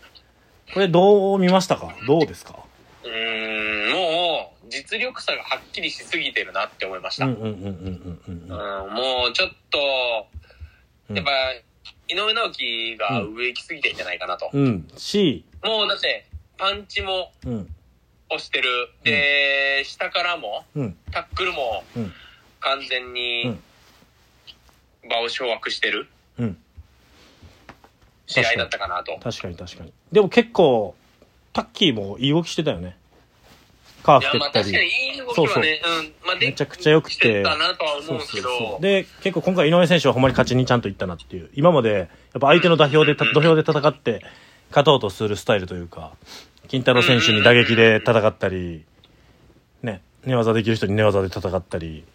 [0.73, 1.93] これどう見ましたか？
[2.07, 2.59] どうですか？
[3.03, 7.25] うーん、もう、実力差がはっきりしすぎてるなって思いました。
[7.25, 8.93] うううんうんうんうんうんうん。
[8.93, 10.27] もう、ちょっと、
[11.09, 11.31] うんやっぱ、
[12.07, 14.49] 井上直樹が上行きすぎてんじゃないかなと。
[14.53, 14.87] うん。
[14.97, 16.25] し、もう、だって、
[16.57, 17.73] パンチもうん。
[18.29, 18.69] 押してる。
[19.03, 20.97] で、下からも、うん。
[21.11, 22.13] タックルもうん。
[22.61, 23.57] 完全に
[25.09, 26.07] 場を掌握してる
[26.37, 26.57] うん。
[28.27, 29.17] 試合だったかなと。
[29.21, 29.91] 確かに確かに。
[30.11, 30.95] でも結構、
[31.53, 32.97] タッキーもいい動きしてたよね。
[34.03, 34.65] カーフ蹴ったり。
[34.65, 36.27] 確かにいい動きはね、うん。
[36.27, 37.43] まあ、でめちゃくちゃ良くて
[38.79, 41.49] で結構今回井上選手はほんまに勝ちにちゃんといったなっていう。
[41.53, 42.07] 今まで、やっ
[42.39, 44.23] ぱ相手の土俵でた、土俵で戦って、
[44.69, 46.13] 勝とうとするスタイルというか、
[46.67, 48.83] 金太郎選手に打撃で戦ったり、
[49.83, 52.05] ね、寝技できる人に寝技で戦ったり、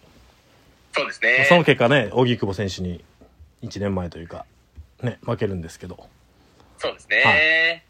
[0.93, 1.45] そうですね。
[1.47, 3.03] その結果ね、荻久保選手に
[3.61, 4.45] 1年前というか、
[5.03, 6.07] ね、負けるんですけど、
[6.77, 7.83] そうですね。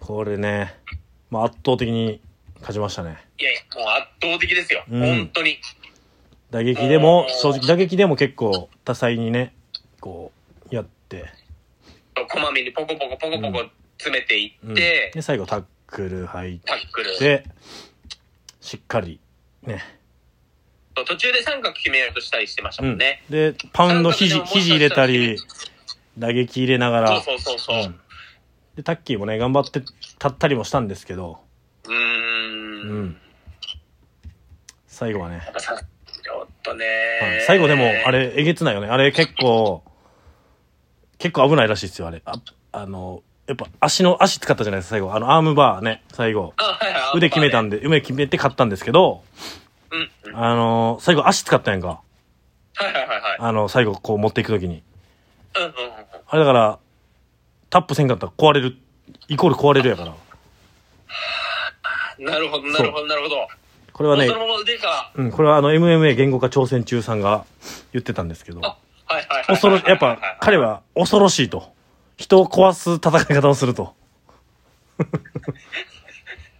[0.00, 0.74] これね、
[1.30, 2.20] まあ圧倒的に
[2.60, 3.18] 勝ちましたね。
[3.38, 4.84] い、やいや、もう圧倒的ですよ。
[4.90, 5.58] うん本当に。
[6.50, 9.52] 打撃でも正直打撃でも結構多彩にね、
[10.00, 10.32] こ
[10.70, 11.26] う、やって、
[12.14, 13.64] こまめにポコポコポコポコ
[13.98, 17.18] 詰めていうんって、で、最後タックル入っタックル。
[17.18, 17.44] て、
[18.60, 19.20] しっかり、
[19.62, 19.82] ね。
[20.94, 22.88] 途中で三角決めようとしたりしてましたうん。
[22.90, 23.22] もんね。
[23.28, 25.36] で、パウンド肘、肘入れたり、
[26.18, 27.94] 打撃入れながら、そうそうそうそう。
[28.76, 29.94] うんで、タッキーもね、頑張って立
[30.28, 31.38] ったりもしたんですけど、
[31.84, 31.92] うー。
[31.92, 33.16] うんん。
[34.86, 36.84] 最後はね、やっぱさちょっとね、
[37.22, 38.88] はい最後でも、あ、れ、えげつないよね。
[38.88, 39.82] あれ結構、
[41.18, 42.20] 結構危ないらしいですよ、あれ。
[42.26, 42.34] あ、
[42.72, 45.14] あの、やっぱ足の、足使ったじゃないですか、最後。
[45.14, 46.52] あの、アームバーね、最後。
[46.56, 47.78] あはいはい、腕決めたんで。
[47.78, 49.22] で、腕決めて勝ったんですけど、
[49.90, 50.30] うん。
[50.30, 51.88] うんあの、最後足使ったやんか。
[51.88, 52.02] は
[52.82, 53.36] いはいはいはい。
[53.38, 54.82] あの、最後こう持っていくときに。
[55.56, 55.72] うんうんうん。
[56.28, 56.78] あれだから、
[57.76, 58.78] タップせんかったら壊れる、
[59.28, 60.14] イコール壊れるやから。
[62.18, 63.48] なるほど、なるほど、なるほど。
[63.92, 67.44] これはねそ、のまま腕が、うん、これはあの MMA 言語化挑戦中さんが
[67.92, 69.46] 言ってたんですけど、あ、はいはいはいはい。
[69.48, 71.74] 恐ろし、やっぱ彼は恐ろしいと。
[72.16, 73.94] 人を壊す戦い方をすると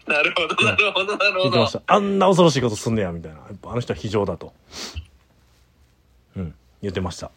[0.07, 1.73] なるほど、なるほど、なるほど言ってまし。
[1.73, 1.83] た。
[1.87, 3.39] あんな恐ろしいことすんねや、みたいな。
[3.39, 4.53] やっぱあの人は非常だと。
[6.37, 7.31] うん、言ってました。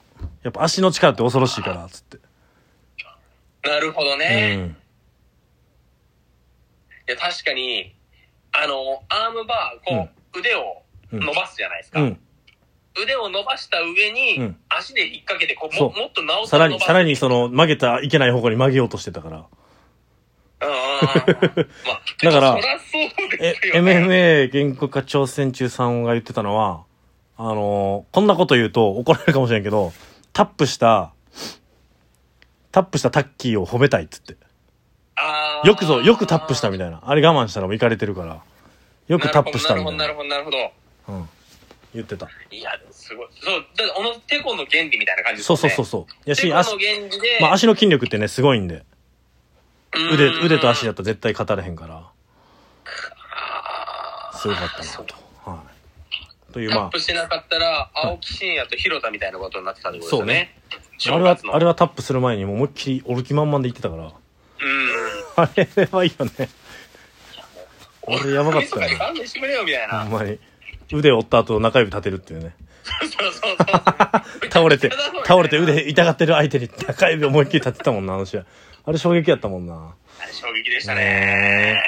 [0.44, 2.09] やっぱ足の力って恐ろしいから、つって。
[3.64, 4.56] なるほどうね。
[4.56, 4.78] ん。
[7.08, 7.96] いや、確かに、
[8.52, 12.02] あの、アームバー、こう、腕をうん伸ばすじゃないですか。
[12.02, 12.20] うん。
[13.02, 17.12] 腕を伸ばした上に、うん足で引っ掛けて、こう、ももっと直さらに、さらに。
[17.12, 19.46] にその曲げた、いけない方向に曲げようとしてたから。
[20.62, 21.70] うんうんうん。
[21.86, 22.62] まあ、だからね。
[23.74, 26.84] MMA 言語化挑戦中さんが言ってたのは、
[27.38, 29.94] あのーこんなこと言うと怒られるかもしれんけど、
[30.34, 31.14] タップした、
[32.72, 34.38] タップしたタッキーを褒めたいっつって。
[35.64, 37.02] よくぞ、よくタップしたみたいな。
[37.06, 38.42] あれ我慢したらもういかれてるから。
[39.08, 40.04] よくタップしたみたいな。
[40.04, 40.74] なるほど、なるほど、なる
[41.06, 41.18] ほど。
[41.20, 41.30] うん。
[41.94, 42.28] 言ってた。
[42.52, 43.28] いや、すごい。
[43.42, 45.70] そう、だって、おの、テコの原理みたいな感じですそうよね。
[45.76, 46.30] そうそうそう。
[46.30, 48.86] やし、テコの足、原理で、まあ足の筋力ってね、すごいんで。
[50.14, 52.12] 腕、うん腕と足だと絶対語れへんから、
[54.34, 55.16] すごかったなそうと。
[55.44, 55.64] は
[56.50, 56.54] い。
[56.54, 60.56] という、まタップしてなかったら、青木真也と広田みたいなことになってたってことですよね。
[61.08, 64.04] あ、あれはあれはタップする前にもう思いっきりおる気満々で言ってたから。
[64.04, 64.12] うん。
[65.36, 66.50] あれはいいよね。
[68.08, 68.98] あれやばかったよよ。
[68.98, 70.04] 勘弁してくれよ、みたいな。
[70.04, 70.40] ほんまに。
[70.92, 72.56] 腕を折った後中指立てるっていうね。
[72.84, 73.56] そうそうそう。
[74.52, 74.90] 倒れて
[75.26, 75.58] 倒れて。
[75.58, 78.46] 腕痛がってる相手に中指思いっきり立てたもんな、あの試合。
[78.86, 79.94] あれ衝撃やったもんな。
[80.20, 81.84] あれ衝撃でしたねね。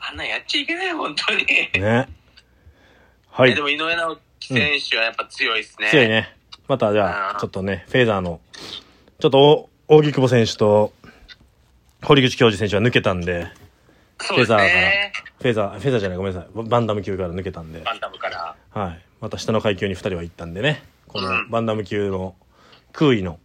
[0.00, 1.46] あんなんやっちゃいけない、本当に。
[1.46, 2.08] ね。
[3.30, 3.62] はいえで。
[3.62, 5.88] も井上直樹選手はやっぱ強いですね。
[5.88, 6.36] 強いね。
[6.68, 8.40] またじゃあ、ちょっとね、フェーザーの、
[9.18, 10.92] ちょっとお、扇久保選手と、
[12.02, 13.48] 堀口教授選手は抜けたんで、
[14.20, 15.12] そうですね。
[15.40, 16.50] フェーザー、フェーザーじゃない、ごめんなさい。
[16.54, 18.56] バンダム級から抜けたんで、バンタムから。
[18.70, 19.00] はい。
[19.20, 22.34] また下の階級に二人は行ったんでね、このうんバンダム級の
[22.92, 23.38] 空位の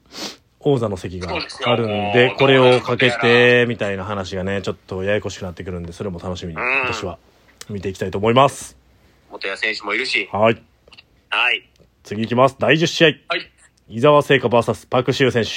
[0.60, 1.30] 王座の席が
[1.66, 7.18] あるんもで、うこれをかけて、みたいな話がね、ちょっとややこしくなってくるんで、それも楽しみに、うん私は
[7.70, 8.78] 見ていきたいと思います。
[9.32, 10.30] 元谷選手もいるし。
[10.32, 10.62] はい。
[11.30, 11.68] はい。
[12.08, 12.56] 次行きます。
[12.58, 13.08] 第10試合。
[13.28, 13.52] はい。
[13.90, 15.50] 伊沢聖華 VS パクシウ選手。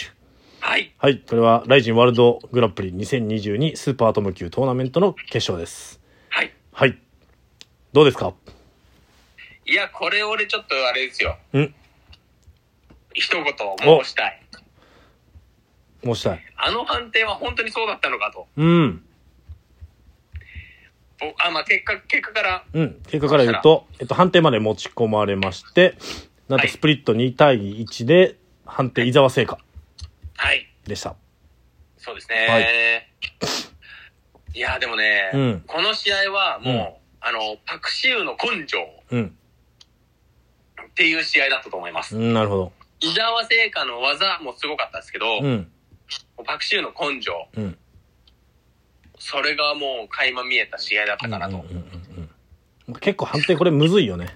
[0.59, 0.93] はい。
[0.99, 1.21] はい。
[1.21, 6.01] これは、ライジンワールドグランプリ2022スーパーアトム級トーナメントの決勝です。
[6.29, 6.53] はい。
[6.73, 6.99] はい。
[7.93, 8.35] どうですか？
[9.65, 11.39] いや、これ俺ちょっとあれですよ。
[11.55, 11.73] ん
[13.15, 14.43] 一言申したい。
[16.03, 16.41] 申したい。
[16.57, 18.49] あの判定は本当にそうだったのかと。
[18.57, 19.05] うん。
[21.21, 23.01] ぼあ、まあ、結果、結果から、うん。
[23.07, 25.95] 結果から言うと、えっと、判定まで持ち込まれまして、
[26.51, 28.37] なんとスプリット2対1で、
[28.67, 29.57] 判定伊沢聖華
[30.37, 30.67] はい。
[30.85, 31.15] でした。
[31.97, 33.09] そうですね。
[34.53, 38.79] い、や、でもね、うんこの試合はもう、うんあの、パクシウの根性
[39.13, 39.37] うん。
[40.83, 42.17] っていう試合だったと思います。
[42.17, 42.73] うん、なるほど。
[42.99, 45.71] 伊沢聖華の技もすごかったですけど、うん。
[46.45, 47.79] パクシウの根性、うん。
[49.21, 51.59] それがもう垣間見えた試合だったかなと。
[51.59, 52.31] うんうんうんうん
[53.01, 54.35] 結構判定これむずいよね。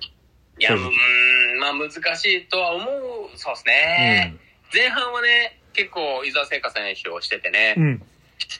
[0.58, 2.88] いや、うん、まあ難しいとは思う、
[3.36, 4.36] そうですね。
[4.72, 8.02] 前半はね、結構伊沢聖華選手をしててね、うん。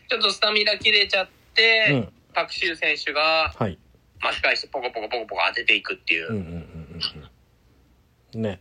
[0.09, 3.79] ちょっとスタミナ切れちゃって、うんパクシウ選手がはい。
[4.21, 6.31] 巻き返してポコポコポコポコ当てていくっていう。
[6.31, 7.01] うんうんうんうん
[8.35, 8.43] うん。
[8.43, 8.61] ね。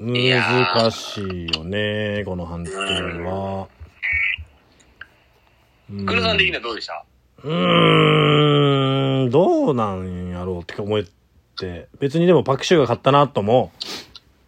[0.00, 3.68] 難しいよね、この判定は。
[5.90, 7.04] うんクルさん的にはどうでした？
[7.44, 11.10] うーん、どうなんやろうって思って、
[11.98, 13.72] 別にでもパクシューが勝ったなとも、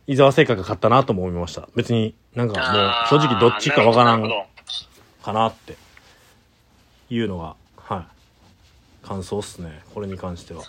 [0.06, 1.68] 伊沢聖華が勝ったなとも思いました。
[1.76, 2.60] 別になんか
[3.08, 4.28] もう正直どっちかわからん
[5.22, 5.76] かなって
[7.10, 8.06] いうのが、は
[9.02, 9.06] い。
[9.06, 9.82] 感想っすね。
[9.94, 10.62] これに関しては。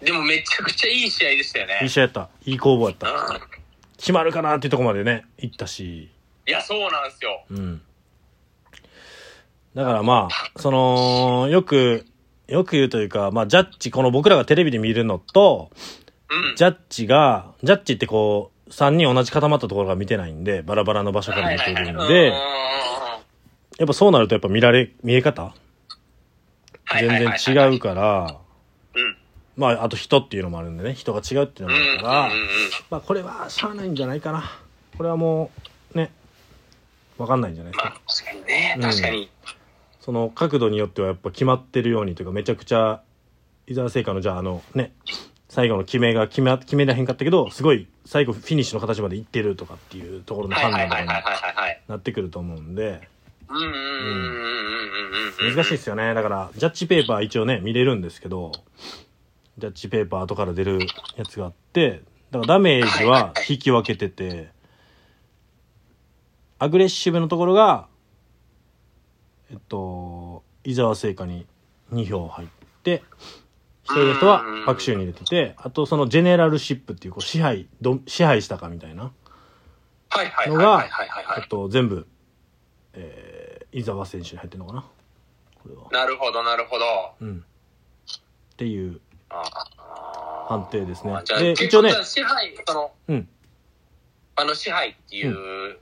[0.00, 1.80] でもめちゃくちゃいい試合でしたよね。
[1.82, 2.28] いい試合やった。
[2.44, 3.08] いい攻防やった。
[3.08, 3.58] うん
[3.98, 6.04] 決まるかなっていうところまでね、行ったし。
[6.46, 7.44] いや、そうなんですよ。
[7.50, 7.82] うん。
[9.74, 12.06] だからまあ、その、よく、
[12.48, 15.70] よく言うというか、まあ、ジャッジ、この僕らがテレビで見るのと、
[16.30, 16.56] うん。
[16.56, 22.26] ジャッジが、ジャッジってこう、3人同じ固まったところが見てないんで、バラバラの場所から見てるんはいで、
[23.78, 25.54] やっぱそうなるとやっぱ見られ、見え方？
[26.84, 28.36] はい全然違うから、
[28.94, 29.16] うん。
[29.56, 31.80] まあ、あと人っていうのもあるんでね、人が違うっていうのうん。
[31.80, 32.46] もあるから、うんうんうん
[32.90, 34.58] まあ、これはしゃあないんじゃないかな。
[34.96, 35.50] これはも
[35.94, 36.10] う、ね、
[37.18, 38.74] わかんないんじゃないですまあか。、確かにね。
[38.76, 39.30] うん確かに。
[40.08, 43.02] その角度によってはやっぱ決まってるようにというか、めちゃくちゃ、
[43.66, 44.94] 伊沢製菓のじゃああの、ね、
[45.50, 51.08] 最後の決めが決め決めらへんかったけどすごい最後フィニッシュの形までいってるとかっていうところの判断とかに。
[51.88, 53.06] なってくると思うんで。
[55.42, 58.52] 難しいですよねだからジャッジペーパー一応ね見れるんですけど
[59.58, 60.78] ジャッジペーパー後から出る
[61.16, 62.00] やつがあって
[62.30, 64.48] だからダメージは引き分けてて
[66.58, 67.88] アグレッシブのところが
[69.50, 71.46] えっと伊沢製菓に
[71.92, 72.48] 2票入っ
[72.82, 73.02] て
[73.84, 79.12] 一人の人は白州に入れててあとそのジェネラルシップっていうこう支配ど支配したかみたいな
[80.10, 81.22] はいはいのがはいはいはい。
[81.22, 81.40] はいはい。
[81.42, 82.06] えっと全部、
[82.94, 84.84] えー伊沢選手に入ってるのかな？
[85.62, 85.88] これは。
[85.92, 86.84] なるほどなるほど。
[87.20, 87.44] うん。
[88.14, 91.12] っていう判定ですね。
[91.38, 93.28] で結一応ね支配、その、うん。
[94.36, 95.78] あの支配っていう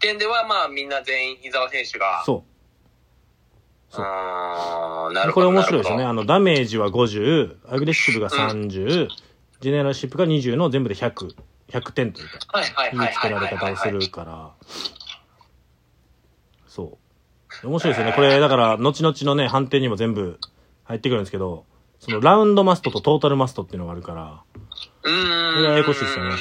[0.00, 2.24] 点では、まあみんな全員伊沢選手が。
[2.26, 2.51] そう
[3.92, 5.58] そうあーなるこれほど。
[5.58, 6.04] 面白いですよね。
[6.04, 9.08] あの、ダメージは50、アグレッシブが30、
[9.60, 11.34] ジェネラルシップが20の全部で100、
[11.68, 13.90] 100点というか、いはい作られ方をす。
[13.90, 14.50] るから、
[16.66, 16.98] そ
[17.62, 17.66] う。
[17.66, 18.14] 面白いですよね。
[18.14, 20.38] これ、だから、後々のね、判定にも全部
[20.84, 21.66] 入ってくるんですけど、
[22.00, 24.42] その、ラウンドマストとトータルマストっていうのがあるから、
[25.02, 25.54] うーん。
[25.54, 26.32] これややこしいですよね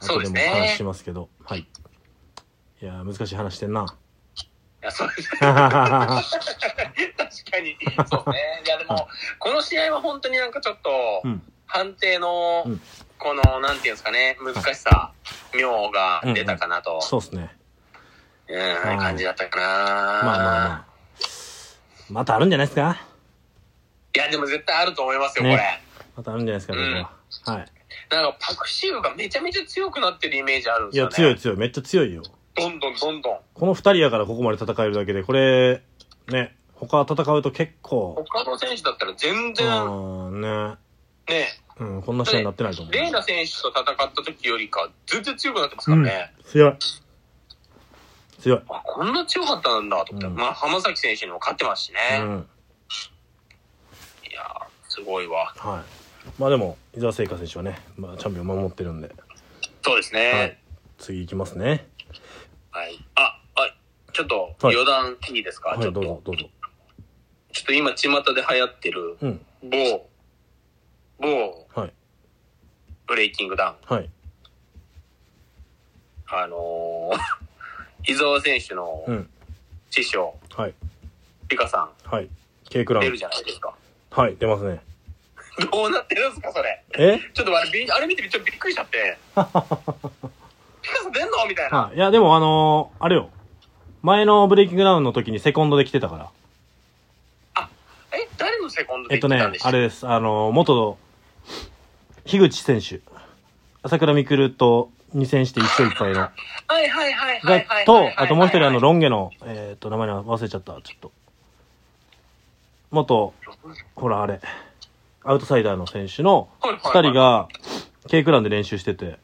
[0.00, 1.60] そうですね後でも話しますけど、はい。
[1.60, 3.86] いやー、難しい話してんな。
[4.84, 5.38] いや、そうですね。
[5.40, 5.64] 確か
[7.60, 7.78] に。
[8.06, 8.62] そうね。
[8.66, 9.08] いや、でも、
[9.38, 11.42] この試合は本当になんかちょっと、うん。
[11.66, 12.80] 判定のうん、
[13.18, 15.12] この、なんていうんですかね、難しさ、
[15.54, 17.56] 妙が出たかなと、そうですね。
[18.46, 19.66] うん、はい感じだったかな。
[19.66, 20.84] まあまあまあ。
[22.10, 23.00] またあるんじゃないですか？
[24.14, 25.80] いや、でも絶対あると思いますよ、ねこれ。
[26.16, 27.10] またあるんじゃないですか、これは。
[27.56, 27.66] はい。
[28.10, 31.14] なんか、パクシウがめちゃめちゃ強くなってるイメージあるんですよ、いや、ね。
[31.14, 31.56] 強い強い。
[31.56, 32.22] めっちゃ強いよ。
[32.54, 33.38] どんどんどんどん。
[33.52, 35.82] この二人やからここまで戦えるだけで、これ、
[36.28, 39.86] ね、他戦うと結構、他の選手だったら全う然、
[40.30, 40.76] ん、ね、
[41.28, 41.48] ね、
[41.78, 42.92] うん、こんな試合になってないと思う。
[42.92, 46.32] レイナ選手と戦った時よりか、全然強くなってますからね。
[46.44, 46.74] 強い。
[48.40, 48.62] 強い。
[48.68, 50.26] あ、こんな強かったんだと思って。
[50.26, 51.98] うんまあ、浜崎選手にも勝ってますしね。
[52.20, 52.48] うん。
[54.30, 55.52] いやーすごいわ。
[55.56, 55.82] はい。
[56.38, 59.10] まあでも、伊沢聖華選手はね、まあチャンピオン守ってるんで、
[59.82, 60.58] そうですはいね。。
[60.98, 61.88] 次行きますね。
[64.14, 66.00] ちょっとはい余談いいですか、はい、ちょっと。
[66.00, 66.48] どうぞ、どうぞ。
[67.52, 69.46] ちょっと今、巷で流行ってる、うん。
[69.62, 70.08] 某、
[71.20, 71.92] 某、はい。
[73.06, 73.94] ブレイキングダウン。
[73.94, 74.08] はい。
[76.28, 79.30] あのー、 伊沢選手のうん。
[79.90, 80.74] 師匠、はい。
[81.48, 82.28] リカさはい。
[82.70, 83.16] K クラん、出るン。
[83.18, 83.74] じゃないですか。
[84.10, 84.80] はい、出ますね。
[85.70, 86.84] どうなってるんですか、それ？
[86.98, 87.20] え？
[87.32, 88.98] ちょっとあれびあれ見てちょっとびっくりしちゃって。
[89.36, 91.46] リカさん出んの？
[91.46, 91.78] みたいな。
[91.78, 91.96] はい。
[91.96, 93.30] いや、でもあのーあれよ。
[94.04, 96.30] 前のブレイキングダウンの時にセコンドで来てたか
[97.56, 97.66] ら。
[98.12, 100.06] え、誰のセコンドでえっとね言ってたんで、したあれです。
[100.06, 100.98] あのー元、
[102.26, 103.00] 樋口選手。
[103.82, 106.20] 朝倉未来と2戦して1勝1敗の。
[106.20, 106.32] は
[106.82, 107.84] いはいはいはいがはいはい。
[107.86, 110.72] と、あともう一人あの、ロロン毛の、えっと、名前忘れちゃった。
[110.72, 111.10] ちょっと。
[112.90, 113.32] 元、
[113.96, 114.38] ほらあれ、
[115.24, 117.48] アウトサイダーの選手の2人、が、
[118.08, 119.18] K クランで練習してて。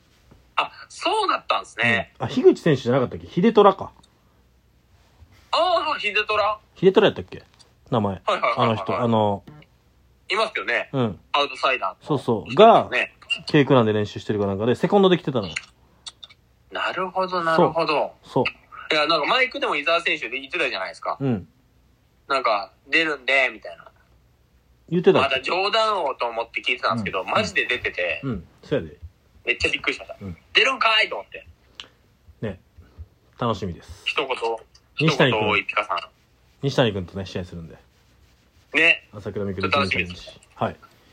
[0.56, 2.14] あ、そうだったんですね。
[2.18, 3.26] あ、樋口選手じゃなかったっけ？
[3.26, 3.90] 秀虎か。
[5.52, 6.58] ああ、ヒデトラ？
[6.76, 7.42] 秀虎やったっけ？
[7.90, 8.14] 名前。
[8.14, 9.44] はいはいはいはいあの人、あの、
[10.28, 10.90] いますよね。
[10.92, 11.20] うん。
[11.32, 12.06] アウトサイダー。
[12.06, 12.54] そうそう。
[12.54, 13.14] が、ね。
[13.46, 15.54] K クランで練習してるかなんかで、セコンドで来てたのよ。
[16.70, 18.12] なるほど、なるほど。
[18.22, 18.44] そう。
[18.92, 21.16] いや、なんかマイクでも伊沢選手で言ってたじゃないですか。
[21.20, 21.48] うん。
[22.28, 23.90] なんか、出るんで、みたいな。
[24.88, 28.46] 言ってたっけまだ冗談をと思って聞いてたんですけど、うんマジで出てて、うん。
[28.62, 28.96] そうやで。
[29.44, 30.16] めっちゃびっくりしました。
[30.20, 31.46] うん出るんかいと思って。
[32.40, 32.60] ね。
[33.38, 34.02] 楽しみです。
[34.04, 34.38] 一言、一
[35.00, 36.10] 西谷君言多いピカさ
[36.62, 37.74] 西谷君とね、試合するんで。
[37.74, 38.78] ん。
[38.78, 39.08] ね。
[39.14, 40.76] 朝倉未来楽しみですはい。